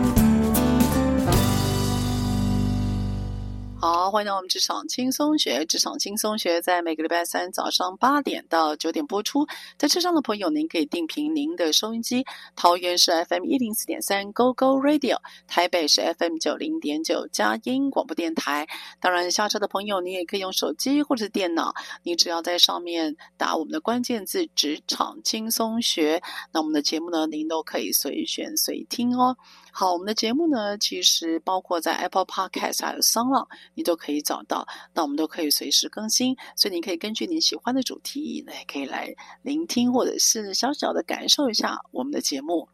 [4.11, 5.65] 欢迎到我们职场轻松学。
[5.65, 9.47] 职场轻松学在每个礼拜三早上八点到九点播出。
[9.77, 12.25] 在车上的朋友，您可以定频您的收音机。
[12.53, 18.67] 桃园是 FM 一零四点三 Go Go Radio，台北是 FM 九零点九佳音广播电台。
[18.99, 26.21] 当然，下车的朋友，你也可以用手机或者是电脑，你只要在上面打我们的关键字“职场轻松学”，
[26.51, 29.37] 那我们的节目呢，您都可以随选随听哦。
[29.73, 34.67] 好，我们的节目呢，其实包括在 Apple Podcast 还有 SoundOn，你都可以找到。
[34.93, 42.67] 那我们都可以随时更新，所以你可以根据你喜欢的主题，那也可以来聆听，或者是小小的感受一下我们的节目。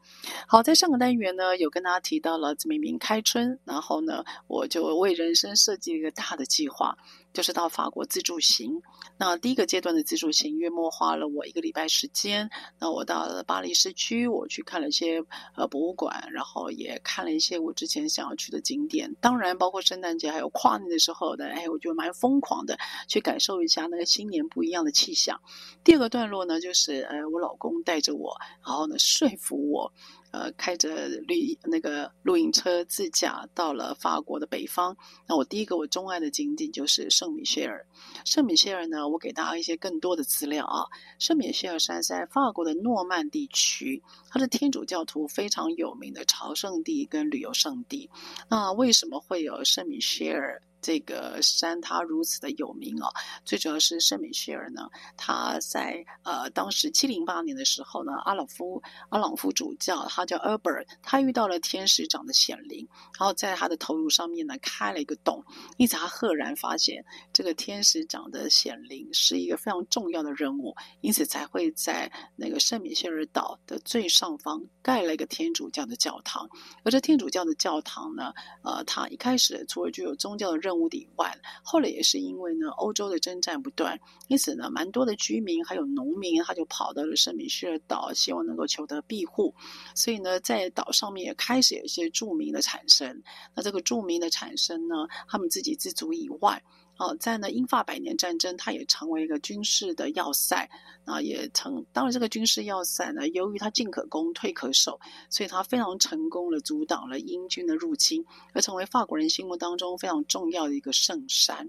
[0.47, 6.97] 好，在上个单元呢，有跟大家提到了明明开春，然后呢，我就为人生设计一个大的计划。
[7.34, 8.82] 就是到法国自助行，
[9.18, 12.50] 那第一个阶段的自助行约莫花了我一个礼拜时间。
[12.80, 15.24] 那我到了巴黎市区，我去看了一些
[15.56, 19.16] 呃博物馆，然后也看了一些我之前想要去的景点。
[19.22, 25.40] 当然，包括圣诞节还有跨年的时候的，哎，我觉得蛮疯狂的，去感受一下那个新年不一样的气象。
[25.84, 28.36] 第二个段落呢，就是呃我老公带着我，
[28.66, 29.94] 然后呢说服我。
[30.38, 34.95] 呃，开着旅那个露营车自驾到了法国的北方。
[35.28, 37.84] 那我第一个我钟爱的景点就是圣米歇尔。
[38.23, 40.86] 圣米歇尔呢，我给大家一些更多的资料啊。
[41.17, 48.08] 圣米歇尔山在法国的诺曼地区，它是天主教徒非常有名的朝圣地跟旅游胜地。
[48.48, 53.08] 那为什么会有圣米歇尔这个山它如此的有名哦，
[53.44, 62.88] 最主要是圣米歇尔呢，他在呃当时七零八年的时候呢，阿朗夫阿朗夫主教他叫 Albert，他遇到了天使长的显灵，
[63.19, 65.44] 然后在他的头颅上面呢开了一个洞，
[65.78, 67.04] 因此他赫然发现
[67.34, 76.50] 这个天使长的显灵是一个非常重要的任务，因此才会在那个圣米歇尔岛的最上方盖了一个天主教的教堂，
[76.84, 83.98] 而这天主教的教堂呢，呃，他一开始除了具有宗教的任任务以外，后来也是因为呢，欧洲的征战不断，
[84.28, 89.56] 因此呢，蛮多的居民还有农民，他就跑到了圣米歇尔岛，希望能够求得庇护。
[89.96, 93.24] 所以呢，在岛上面也开始有一些著名的产生。
[93.56, 94.96] 那这个著名的产生呢，
[95.30, 96.62] 他们自给自足以外，
[96.98, 100.69] 哦，在呢英法百年战争，它也成为一个军事的要塞。
[101.08, 101.85] 啊，也成。
[101.93, 111.65] 当然，这个军事要塞呢，由于它进可攻，退可守，所以它非常成功的阻挡了英军的入侵，而成为法国人心目当中非常重要的一个圣山。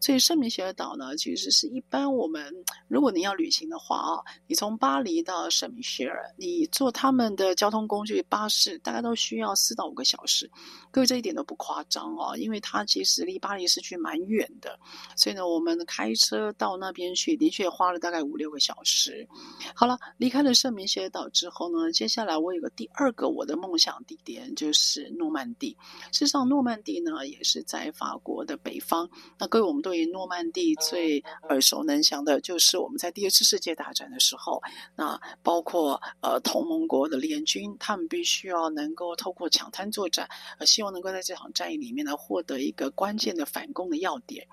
[0.00, 2.52] 所以，圣米歇尔岛呢，其实是一般我们
[2.88, 4.18] 如果你要旅行的话啊，
[4.48, 10.50] 你从巴黎到圣米歇尔，你坐他们的交通工具巴士，大概都需要四到五个小时。
[10.92, 14.78] 各位，这一点都不夸张哦，因为它其实离巴黎市区蛮远的，
[15.16, 19.28] 所以呢，我们开车到那边去，的确花了大概五六个小时。
[19.74, 25.76] 好了，离开了圣米歇岛之后呢，接下来我有个第二个我的梦想地点就是诺曼底。
[26.12, 29.08] 事实上，诺曼底呢也是在法国的北方。
[29.38, 34.60] 那各位，我们对于诺曼底最耳熟能详的就是我们在第二次世界大战的时候，
[34.96, 40.28] 那包括呃同盟国的联军，他们必须要能够透过抢滩作战，
[40.58, 44.48] 而希希望能够在这场战役里面呢获得一个关键的反攻的要点。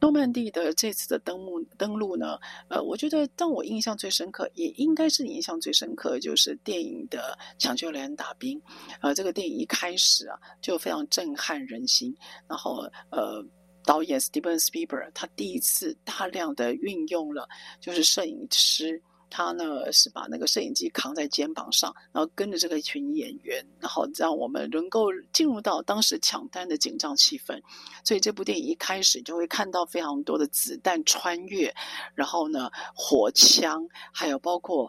[0.00, 8.56] 诺曼底的这次的登陆登陆呢，呃，我觉得当我印象最深刻，也应该是印象最深刻，就是电影的《抢救雷恩大兵》。
[9.00, 12.16] 呃，这个电影一开始啊，就非常震撼人心。
[12.46, 13.44] 然后，呃，
[13.84, 17.48] 导演 Steven Spielberg 他第一次大量的运用了，
[17.80, 19.02] 就是摄影师。
[19.36, 27.60] 他呢是把那个摄影机扛在肩膀上，然后跟着这个一群演员，然后让我们能够进入到当时抢单的紧张气氛。
[28.04, 31.74] 所以这部电影一开始就会看到非常多的子弹穿越，
[32.14, 34.88] 然后呢火枪，还有包括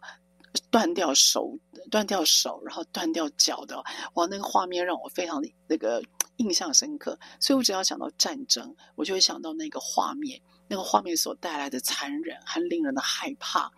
[0.70, 1.58] 断掉手、
[1.90, 3.84] 断掉手，然后断掉脚的，
[4.14, 6.04] 哇，那个画面让我非常的那个
[6.38, 7.18] 印象深刻。
[7.40, 13.72] 所以我只要想到战争，我就会想到那个画面，那个画面所带来的残忍和令人的害怕。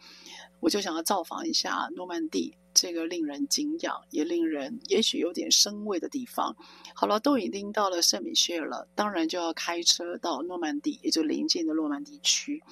[0.59, 6.55] 我就想要造访一下诺曼底这个令人敬仰，也令人也许有点生畏的地方。
[6.93, 12.63] 好了，都已经到了圣米歇尔了，当然就要开车到诺曼底，也就临近的诺曼底区。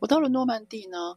[0.00, 1.16] 我到了诺曼底呢。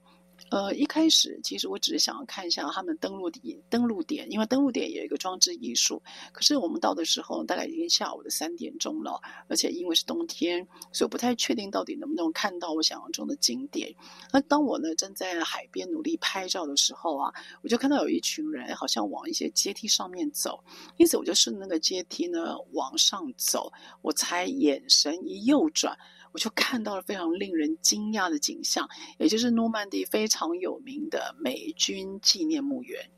[0.49, 6.01] 呃，一开始其实我只是想要看一下他们登陆点，登陆点，因为登陆点有一个装置艺术。
[6.31, 13.93] 可是我们到的时候大概已经下午的三点钟了，而且因为是冬天，所以我不太确定到底能不能看到我想象中的景点。
[14.31, 20.63] 那当我呢正在海边努力拍照的时候啊，我就看到有一群人好像往一些阶梯上面走，
[20.97, 23.71] 因此我就顺那个阶梯呢往上走，
[24.01, 25.97] 我才眼神一右转。
[26.31, 33.09] 我就看到了非常令人惊讶的景象，也就是诺曼底非常有名的美军纪念墓园。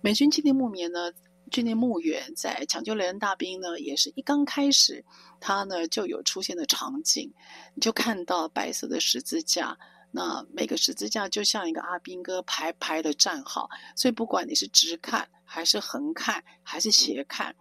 [0.00, 1.12] 美军纪念墓园呢，
[1.50, 5.04] 纪念墓园在抢救雷恩大兵呢，也是一刚开始，
[5.40, 7.32] 它呢就有出现的场景，
[7.74, 9.78] 你就看到白色的十字架，
[10.10, 17.54] 那每个十字架就像一个阿兵哥排排的站好，所以不管你是直看还是横看还是斜看。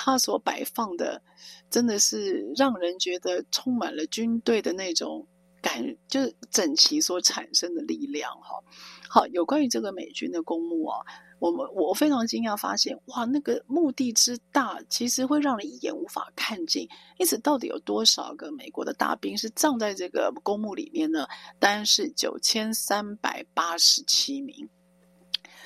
[0.00, 1.20] 它所摆放的，
[1.68, 5.26] 真的是让人觉得充满了军队的那种
[5.60, 8.62] 感，就是整齐所产生的力量哈。
[9.10, 11.00] 好，有关于这个美军的公墓啊，
[11.40, 16.88] 我们我非常惊讶发现，哇，那个墓地之大，其实会让人一眼无法看尽。
[17.18, 21.26] 因此，到底有多少个美国的大兵是葬在这个公墓里面呢？
[21.58, 24.68] 当然是九千三百八十七名，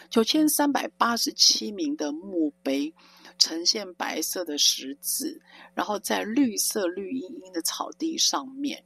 [0.08, 2.94] 九千三百八十七名的墓碑。
[3.43, 5.43] 呈现白色的十字，
[5.74, 8.80] 然后在绿色绿茵茵的草地上面，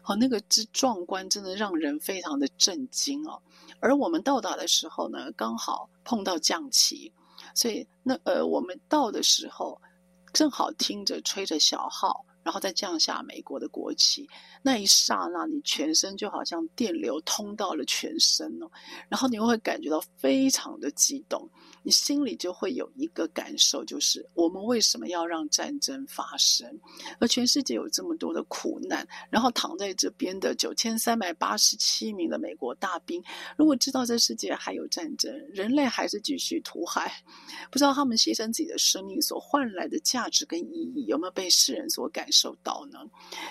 [0.00, 3.42] 好，那个之壮观，真的让人非常的震惊哦。
[3.80, 7.12] 而我们到达的时候呢，刚好碰到降旗，
[7.52, 9.82] 所以那呃，我们到的时候
[10.32, 12.24] 正好听着吹着小号。
[12.46, 14.30] 然后再降下美国的国旗，
[14.62, 18.70] 那一刹那，你全身就好像电流通到了全身哦，
[19.08, 21.50] 然后你会感觉到非常的激动，
[21.86, 26.68] 你心里就会有一个感受，就是我们为什么要让战争发生？
[27.20, 33.22] 而全世界有这么多的苦难，然后躺在这边的九千三百八十七名的美国大兵，
[33.56, 37.22] 如果知道这世界还有战争，人类还是继续屠害，
[37.70, 42.56] 不知道他们牺牲自己的生命所换来的价值跟意义有没有被世人所感受。
[42.62, 42.98] 到呢？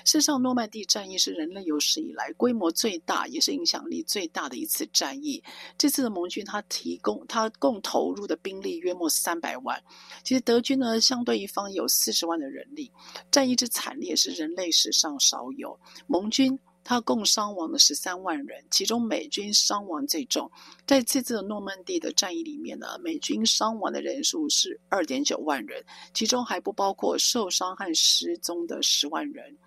[0.03, 5.41] 事实上，诺曼底战役是人类有史以来规模最大，也是影响力最大的一次战役。
[5.77, 9.81] 这次的盟军他提供他共投入的兵力约莫三百万，
[10.23, 12.91] 其实德军呢相对一方有四十万的人力，
[13.31, 15.79] 战役之惨烈是人类史上少有。
[16.07, 16.59] 盟军。
[16.87, 20.51] 他共伤亡了十三万人，其中美军伤亡最重。
[20.85, 29.57] 在这次的诺曼底的战役里面呢，美军伤亡的人数是二点九万人，其中还不包括受伤和失踪的十万人。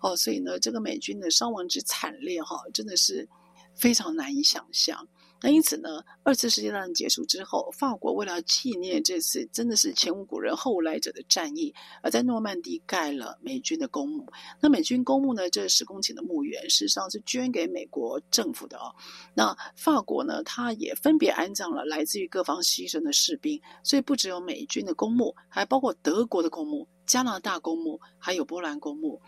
[0.00, 3.28] 哦，所以呢，这个美军的伤亡之惨烈，哈，真的是
[3.76, 5.06] 非常难以想象。
[5.44, 14.26] 那因此呢，二次世界大战结束之后，法国为了纪念这次真的是前无古人后无来者的战役，而在诺曼底盖了美军的公墓。
[14.58, 18.94] 那美军公墓呢，这十公顷的墓园，事实上是捐给美国政府的哦。
[19.34, 26.88] 那法国呢，它也分别安葬了来自于各方牺牲的士兵，所以不只有美军的公墓，还包括德国的公墓。
[27.06, 29.20] 加拿大公墓，还有波兰公墓，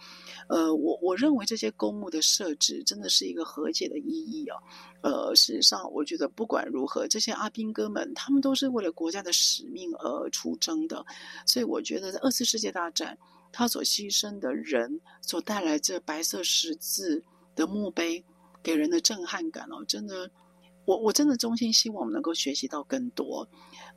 [0.49, 4.59] 呃，我我认为这些公墓的设置真的是一个和解的意义啊。
[5.03, 11.05] 呃，事实上，我觉得不管如何，这些阿兵哥们他们都是为了国家的使命而出征的，
[11.47, 13.16] 所以我觉得在二次世界大战，
[13.53, 17.22] 他所牺牲的人所带来这白色十字
[17.55, 18.24] 的墓碑
[18.62, 20.30] 给人的震撼感哦，真的。
[20.84, 23.49] 我我真的衷心希望我们能够学习到更多，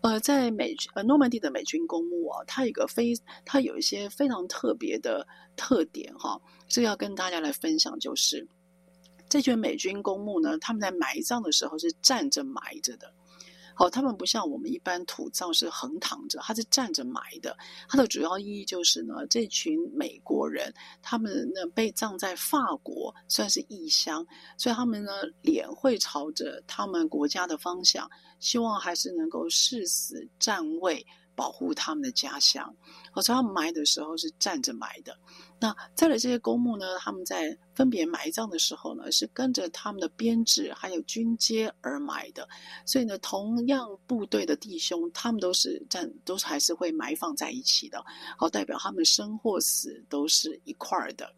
[0.01, 8.47] 呃，在美呃诺曼底的美军公墓啊，它有一个非它有一些非常特别的特点哈，这个要跟大家来分享，就是
[9.27, 13.13] 这群美军公墓呢，他们在埋葬的时候是站着埋着的。
[13.79, 17.57] 哦，他们不像我们一般土葬是横躺着，他是站着埋的。
[17.87, 20.71] 它的主要意义就是呢，这群美国人
[21.01, 24.27] 他们呢被葬在法国，算是异乡，
[24.57, 25.11] 所以他们呢
[25.41, 32.75] 脸会朝着他们国家的方向，希望还是能够誓死站位，保护他们的家乡。
[33.13, 35.17] 哦，所以他们埋的时候是站着埋的。
[35.59, 42.47] 那再来这些公墓呢，他们在分别埋葬的时候呢，是跟着他们的编制还有军阶而埋的。
[42.85, 48.01] 所以呢，同样部队的弟兄，他们都是站，都是还是会埋放在一起的。
[48.37, 51.29] 好，代表他们生或死都是一块儿的。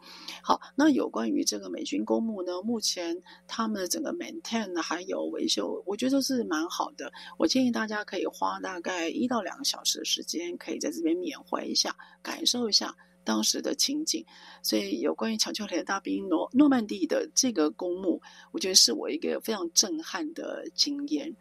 [0.43, 7.11] 好，那有关于这个美军公墓呢，目前他们的整个 maintain 还有维修，我觉得都是蛮好的。
[7.39, 12.95] 我建议大家可以花大概一到两个小时的时间，可以在这边缅怀一下，感受一下。
[13.23, 14.25] 当时的情景，
[14.63, 21.35] 所以有关于抢救雷大兵诺诺曼底的这个公墓，我觉得是我一个非常震撼的经验。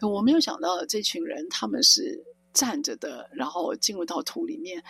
[0.00, 4.82] 我没有想到这群人他们是站着的，然后进入到土里面。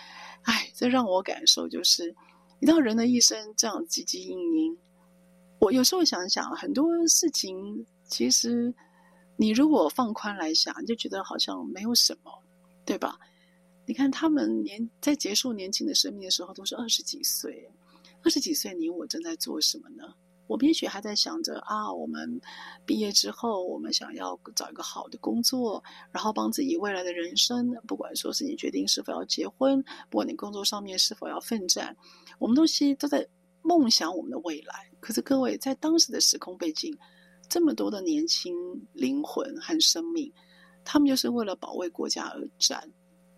[0.43, 2.15] 哎，这让我感受就是，
[2.61, 4.79] 你知道人的一生这样汲汲营营。
[5.59, 8.73] 我有时候想想，很多事情其实
[9.37, 12.31] 你如果放宽来想，就觉得好像没有什么，
[12.85, 13.19] 对吧？
[13.87, 17.71] 你看，他们年在结束年轻的生命的时候，都是二十几岁。
[18.25, 20.03] 二十几岁，你我正在做什么呢？
[20.49, 22.41] 我们也许还在想着啊，我们
[22.85, 29.81] 毕业之后，我们想要找一个好的工作，然后帮自己未来的人生，不管说是你决定是否要结婚，
[30.11, 31.97] 不管你工作上面是否要奋战，
[32.41, 33.25] 我们都是都在
[33.63, 34.91] 梦想我们的未来。
[34.99, 36.97] 可是各位，在当时的时空背景，
[37.49, 38.53] 这么多的年轻
[38.93, 40.33] 灵魂和生命，
[40.85, 42.91] 他们就是为了保卫国家而战。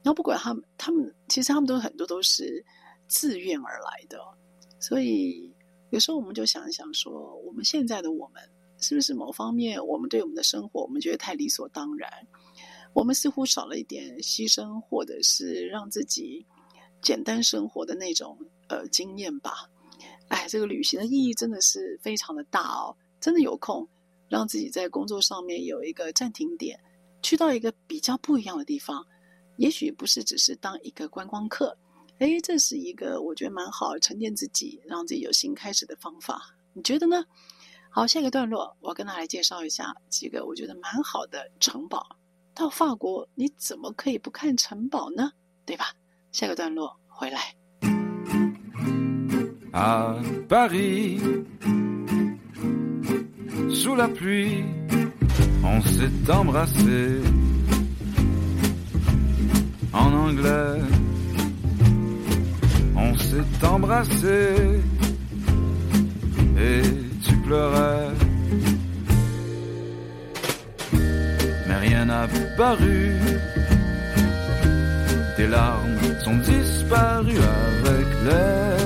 [0.03, 2.64] 然后不管他们，他们其实他们都很多都是
[3.07, 4.18] 自愿而来的，
[4.78, 5.53] 所以
[5.90, 8.42] 有时候我们就想一想说，我们现在的我们
[8.78, 12.11] 是不是某方面，我们对我们的生活，我们觉得太理所当然，
[12.92, 16.46] 我们似乎少了一点牺牲，或者是让自己
[17.03, 18.38] 简单生活的那种
[18.68, 19.68] 呃经验吧。
[20.28, 23.88] 哎，这个旅行的意义真的是非常的大哦，真的有空
[24.28, 26.78] 让自己在工作上面有一个暂停点，
[27.22, 29.05] 去到一个比较不一样的地方。
[29.59, 31.76] 也许不是只是当一个观光客，
[32.18, 36.40] 诶，这是一个我觉得蛮好沉淀自己，让自己有新开始的方法。
[36.72, 37.24] 你觉得呢？
[37.90, 42.06] 好，下一个段落，我跟大家来介绍一下几个我觉得蛮好的城堡。
[42.54, 45.32] 到法国，你怎么可以不看城堡呢？
[45.66, 45.92] 对吧？
[46.30, 47.54] 下个段落回来。
[49.72, 50.14] À
[50.48, 51.20] Paris,
[53.70, 54.64] sous la pluie,
[55.62, 57.20] on s'est embrassé.
[59.93, 60.80] En anglais,
[62.97, 64.80] on s'est embrassé
[66.59, 66.82] et
[67.24, 68.09] tu pleurais.
[71.66, 72.26] Mais rien n'a
[72.57, 73.12] paru,
[75.36, 77.45] tes larmes sont disparues
[77.80, 78.78] avec les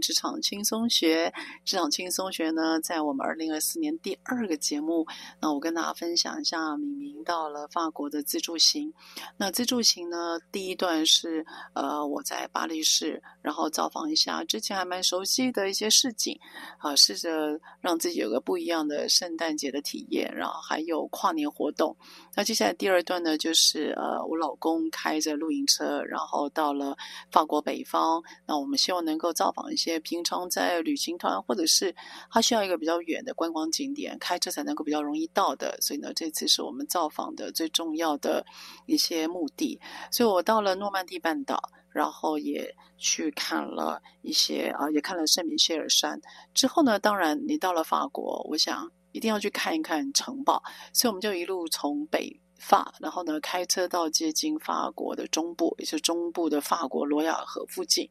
[0.00, 1.32] 职场轻松学。
[1.64, 5.06] 职场轻松学呢，在我们二零二四年第二个节目，
[5.40, 8.92] 那我跟大家分享一下，敏明到了法国的自助行。
[9.36, 11.44] 那自助行呢，第一段是
[11.74, 16.38] 呃我在巴黎市，然后造访一下之前还蛮熟悉的一些市景，
[16.76, 21.96] 啊、试着让自己有个不一样的圣诞节的体验，然后还有跨年活动。
[22.36, 26.94] 那接下来第二段呢，就是呃我老公开着露营车，然后到了
[27.30, 31.96] 法国北方，那我们希望能够造访一些平常在旅行团，或者是
[32.30, 35.78] 他需要一个比较远的观光景点，开车才能够比较容易到的。
[35.80, 38.44] 所以呢，这次是我们造访的最重要的
[38.84, 39.80] 一些目的。
[40.10, 41.58] 所以我到了诺曼底半岛，
[41.90, 46.20] 然后也去看了一些啊，也看了圣米歇尔山。
[46.54, 50.62] 之后呢，当然你到了法国，我想一定要去看一看城堡。
[50.92, 52.40] 所以我们就一路从北。
[52.60, 58.10] 法，然后呢，开车到接近法国的中部，也是中部的法国罗亚尔河附近。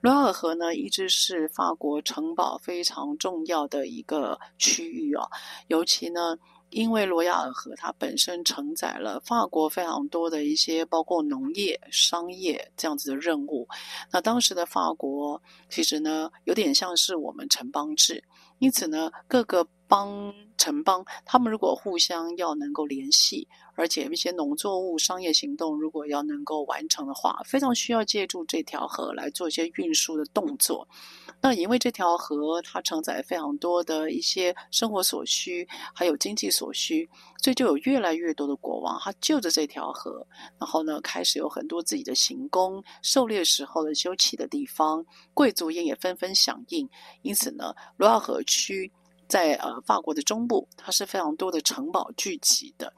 [0.00, 5.28] 罗亚尔河呢，一直是法国城堡非常重要的一个区域哦。
[5.66, 6.38] 尤其呢，
[6.70, 13.68] 因为罗亚尔河它本身承载了法国非常多的一些，包括农业、商业这样子的任务。
[14.12, 18.24] 那当时的法国其实呢，有点像是我们城邦制，
[18.60, 30.86] 因此呢，各个邦城邦，他们如果互相要能够联系，而且一些农作物商业行动如果要能够完成的话，非常需要借助这条河来做一些运输的动作。
[31.42, 37.08] 那因为这条河它承载非常多的一些生活所需，还有经济所需，
[37.42, 40.26] 所以就有越来越多的国王，他就着这条河，
[40.58, 45.02] 然后呢，开始有很多自己的行宫、狩猎时候的休憩的地方，
[45.32, 46.86] 贵族也也纷纷响应。
[47.22, 48.90] 因此呢，罗亚河区。
[49.30, 52.92] 在呃法国的中部，它是非常多的城堡聚集的。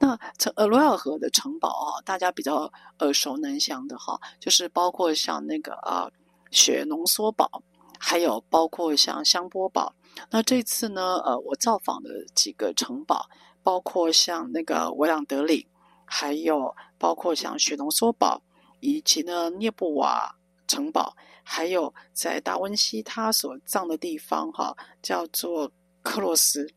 [0.00, 6.10] 那城呃罗尔河的城堡啊，大家比较耳熟能详的哈，就是包括像那个啊
[6.50, 7.62] 雪浓缩堡，
[8.00, 9.94] 还有包括像香波堡。
[10.28, 13.24] 那这次呢，呃，我造访的几个城堡，
[13.62, 15.68] 包括像那个维朗德里，
[16.04, 18.42] 还有包括像雪浓缩堡，
[18.80, 20.34] 以及呢涅布瓦
[20.66, 21.14] 城堡。
[21.48, 25.70] 还有在达文西他所葬的地方，哈，叫做
[26.02, 26.68] 克洛斯。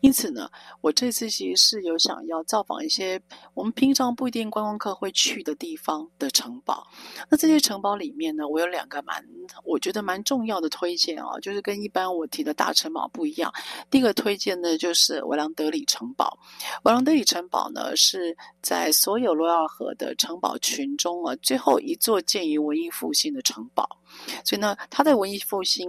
[0.00, 3.20] 因此呢，我这次其实是有想要造访一些
[3.54, 6.86] 我们平常不一定观光客会去的地方的城堡。
[7.28, 9.24] 那这些城堡里面呢，我有两个蛮
[9.64, 13.52] 我觉得蛮重要的推荐啊，就是跟一般我提的大城堡不一样。
[13.90, 16.38] 第一个推荐呢，就是维朗德里城堡。
[16.84, 23.88] 维朗德里城堡呢，是在所有罗亚河的城堡群中啊，最后一座建于文艺复兴的城堡。
[24.44, 25.88] 所以呢，它在文艺复兴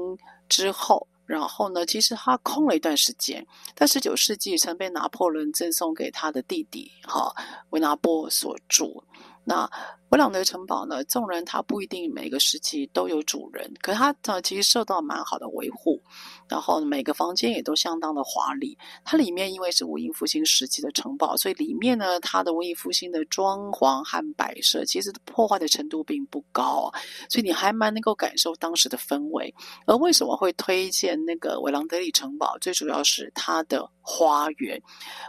[0.50, 1.08] 之后。
[1.32, 7.34] 然后呢，其实他空了一段时间，在十九世纪曾被拿破仑赠送给他的弟弟哈
[7.70, 9.06] 维纳波所住。
[9.46, 9.72] 那
[10.12, 16.02] 维朗德城堡呢，纵然它不一定每个时期都有主人，可是它呢其实受到蛮好的维护。
[16.50, 18.78] 然后每个房间也都相当的华丽。
[19.06, 26.92] 它里面因为是文艺复兴时期的城堡，所以里面呢它的文艺复兴的装潢和摆设，其实破坏的程度并不高，
[27.30, 29.54] 所以你还蛮能够感受当时的氛围。
[29.86, 32.58] 而为什么会推荐那个维朗德里城堡？
[32.60, 34.78] 最主要是它的花园。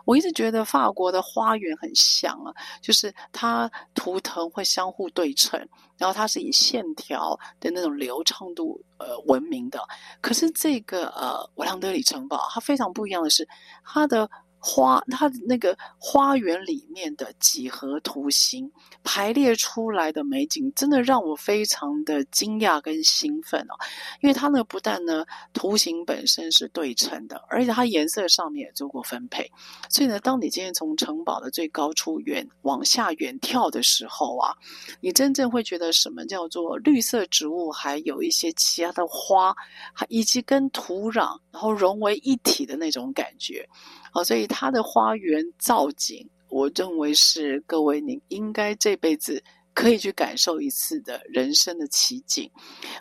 [0.04, 5.68] 我一直觉得法国的花园很像啊，就是它图腾会相互对称，
[5.98, 9.78] 然后它是以线条的那种流畅度呃闻名的。
[10.20, 13.46] 可是这个呃瓦朗德里城堡，它非常不一样的是
[13.84, 14.30] 它的。
[14.64, 18.70] 花，它那个花园里面的几何图形
[19.02, 23.74] 排列出来的美景，真的让我非常的惊讶跟兴奋哦。
[24.20, 29.50] 因为它呢，不但呢图形本身是对称的，而且它颜色上面也做过分配。
[29.90, 34.54] 所以呢，当你今天从城堡的最高处远往下远眺的时候啊，
[35.00, 39.52] 你真正会觉得什么叫做绿色植物，还有一些其他的花，
[39.92, 43.68] 还以及跟土壤然后融为一体的那种感觉。
[44.14, 49.42] 好，所以它的花园造景，我认为是各位您应该这辈子
[49.72, 52.50] 可以去感受一次的人生的奇景。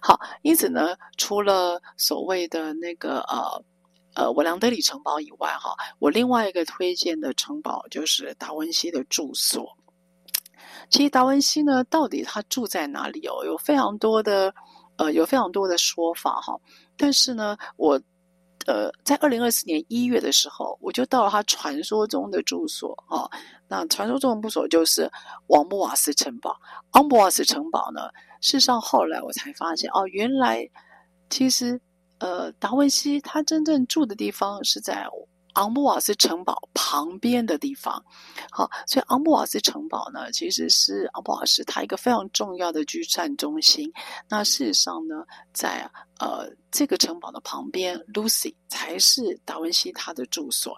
[0.01, 3.65] 好，因此呢，除了所谓的那个呃
[4.15, 9.77] 呃维良德里城堡以外，哈，我另外一个推荐的城堡就是达文西的住所。
[10.89, 13.43] 其实达文西呢，到底他住在哪里哦？
[13.43, 14.55] 有非常多的
[14.95, 16.57] 呃，有非常多的说法哈。
[16.95, 18.01] 但是呢，我。
[18.65, 23.29] 呃，在二零二四年一月的时候，我就到了他传说中的住所啊。
[23.67, 25.11] 那传说中的住所就是
[25.47, 26.59] 王布瓦斯城堡。
[26.91, 28.01] 昂布瓦斯城堡呢，
[28.41, 30.69] 事实上后来我才发现，哦，原来
[31.29, 31.79] 其实
[32.19, 35.07] 呃，达文西他真正住的地方是在。
[35.53, 38.03] 昂布瓦斯城堡旁边的地方，
[38.51, 43.91] 好，所以昂布瓦斯城堡呢，其实是昂布瓦斯它一个非常重要的居散中心。
[44.29, 45.89] 那事实上呢，在
[46.19, 50.77] 呃这个城堡的旁边，Lucy 才是达文西他的住所。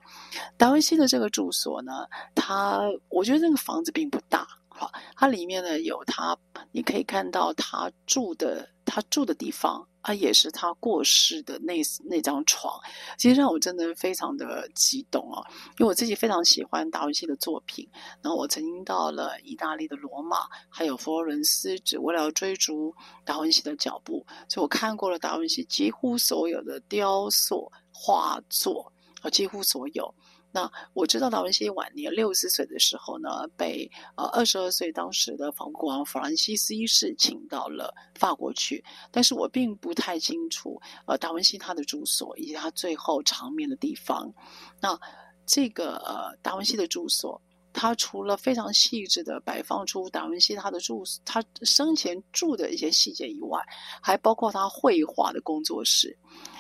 [0.57, 6.37] 达文西的这个住所呢，他我觉得那个房子并不大，好，它里面呢有他，
[6.71, 9.87] 你可以看到他住的他住的地方。
[10.03, 12.79] 啊，也是他过世的那那张床，
[13.17, 15.41] 其实让我真的非常的激动啊！
[15.79, 17.89] 因为我自己非常喜欢达文西的作品，
[18.21, 20.39] 然后我曾经到了意大利的罗马，
[20.69, 22.93] 还有佛罗伦斯，只为了要追逐
[23.23, 28.91] 达文西的脚步，所以我看过了达文西几乎所有的雕塑、画作，
[29.21, 30.13] 啊，几乎所有。
[30.55, 44.31] 那我知道达文西晚年六十岁的时候呢，被呃二十二岁当时的法国王弗兰西斯一世请到了法国去，但是我并不太清楚呃达文西他的住所以及他最后长眠的地方。
[44.79, 44.95] 那
[45.43, 47.41] 这个呃达文西的住所，
[47.73, 53.59] 他除了非常细致的摆放出达文西他的住他生前住的一些细节以外，
[54.03, 56.15] 还包括他绘画的工作室，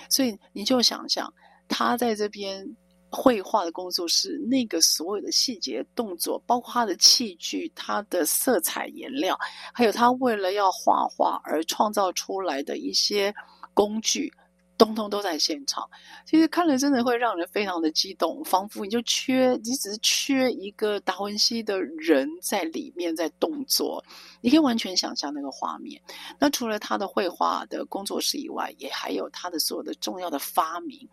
[0.09, 1.31] 所以你就想想
[1.67, 2.75] 他在这边。
[3.13, 9.37] 绘画的工作室，那个所有的细节动作，包括他的器具、他的色彩颜料，
[9.71, 13.33] 还有他为了要画画而创造出来的一些
[13.73, 14.33] 工具。
[14.77, 15.87] 通通都在现场，
[16.25, 24.03] 其实看了真的会让人非常的激动，仿佛你就缺，你只是缺一个达文西的人在里面在动作，
[24.41, 26.01] 你可以完全想象那个画面。
[26.39, 31.07] 那除了他的绘画的工作室以外，也还有他的所有的重要的发明。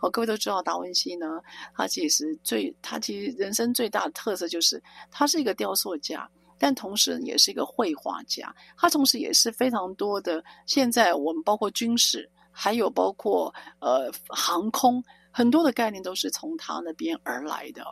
[0.00, 1.40] 哦，各位都知道达文西呢，
[1.74, 10.44] 他其实最，他其实人生最大的特色就是他是一个雕塑家，但同时也是一个绘画家，他同时也是非常多的。
[10.66, 12.28] 现在我们包括军事。
[12.54, 17.84] 还有包括呃航空，很多的概念都是从他那边而来的，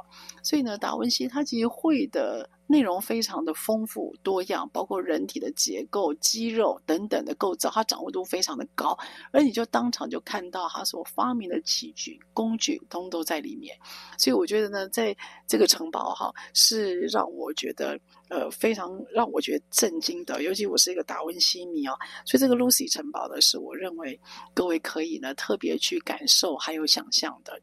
[0.42, 8.98] 所以呢，达文西他其实会的内容非常的丰富多样，包括人体的结构、肌肉等等的构造，它掌握度非常的高，
[9.30, 13.76] 而你就当场就看到他所发明的器具、工具，通都在里面。
[14.16, 15.14] 所以我觉得呢，在
[15.46, 18.00] 这个城堡哈，是让我觉得
[18.30, 21.94] 呃非常让我觉得震惊的，尤其我是一个达文西迷啊，
[22.24, 24.18] 所以这个 Lucy 城堡呢，是我认为
[24.54, 27.60] 各位可以呢特别去感受还有想象的。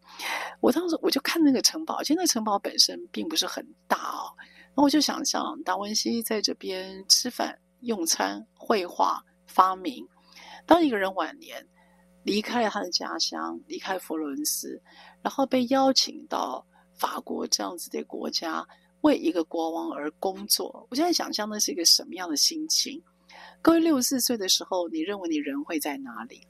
[0.62, 4.30] 我当时我就看那个城堡，其实那城堡本身并不是很大哦。
[4.76, 10.08] 那我就想象达文西在这边吃饭、用餐、绘画、发明。
[10.66, 11.68] 当一个人晚年
[12.24, 14.82] 离开了他的家乡，离开佛罗伦斯，
[15.22, 16.66] 然后被邀请到
[16.96, 18.66] 法国这样子的国家，
[19.02, 23.02] 为一个国王而工作，我现在想象那是一个什么样的心情？
[23.62, 26.48] 各位六十四岁的时候，你认为你人会在哪里？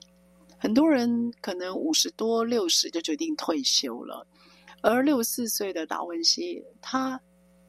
[0.57, 4.28] 很多人可能五十多、六十就决定退休了，
[4.82, 7.20] 而六十四岁的达文西，他。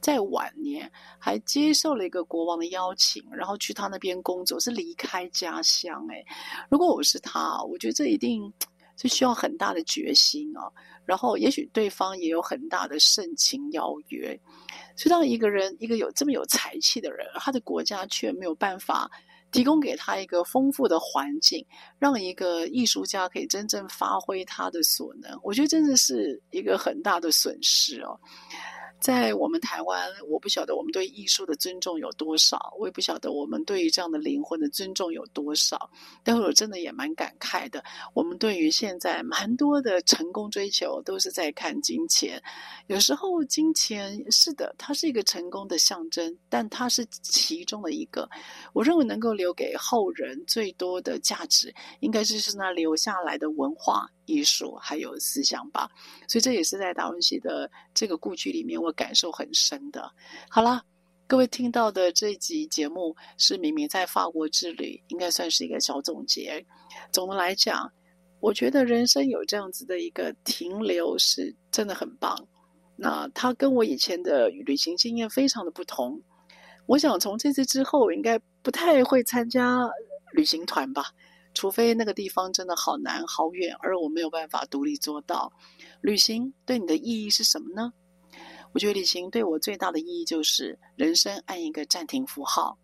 [0.01, 6.07] 在晚年还接受了一个国王的邀请，然后去他那边工作，是离开家乡。
[6.09, 6.25] 诶，
[6.71, 8.53] 如果我是他，我觉得这一定
[8.97, 10.71] 是需要很大的决心啊。
[11.07, 14.39] 然后，也许对方也有很大的盛情邀约。
[14.97, 19.11] 所以，当一个人一个有这么有才气的人，他的国家却没有办法
[19.51, 21.67] 提供给他一个丰富的环境，
[21.99, 28.21] 让一个艺术家可以真正发挥他的所能，我觉得真的是一个很大的损失哦。
[29.01, 35.91] 在我们台湾，我不晓得我们对艺术的尊重有多少，我也不晓得我们对于这样的灵魂的尊重有多少。
[36.23, 37.83] 但我真的也蛮感慨的，
[38.13, 42.43] 我们对于现在蛮多的成功追求都是在看金钱。
[42.89, 48.29] 有时候金钱是的，它是一个成功的象征，但它是其中的一个。
[48.75, 54.11] 我认为能够留给后人最多的价值，应该是是那留下来的文化。
[54.31, 55.91] 艺术还有思想吧，
[56.29, 60.11] 所以这也是在达文西的这个故居里面，我感受很深的。
[60.49, 60.85] 好了，
[61.27, 66.65] 各位听到的这一集节目是明明在法国之旅，应该算是一个小总结。
[67.13, 67.91] 总的来讲，
[68.39, 72.47] 我觉得人生有这样子的一个停留是真的很棒。
[72.97, 76.23] 那它跟我以前的旅行经验非常的不同。
[76.87, 79.89] 我想从这次之后，应该不太会参加
[80.33, 81.05] 旅行团吧。
[81.55, 85.53] 除非那个地方真的好难好远，而我没有办法独立做到。
[86.01, 87.93] 旅行对你的意义是什么呢？
[88.73, 92.79] 我觉得旅行对我最大的意义就是人生按一个暂停符号，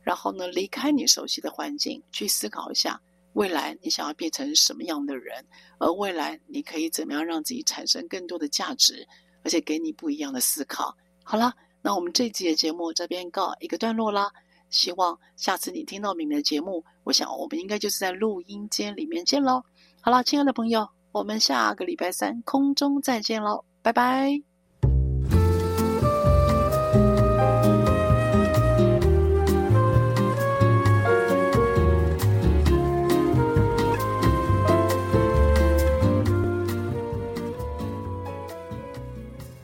[0.00, 3.00] 然后呢，离开你熟悉的环境，去思考一下
[3.32, 5.44] 未来你想要变成什么样的人，
[5.78, 9.06] 而未来你可以怎么样让自己产生更多的价值，
[9.42, 10.96] 而且给你不一样的思考。
[11.24, 14.30] 好了，那我们这集的节目这边告一个段落啦。
[14.70, 19.62] 希望下次你听到明明的节目，我想我们应该就是在录音间里面见喽。
[20.02, 24.47] 好了，亲爱的朋友，我们下个礼拜三空中再见喽，拜拜。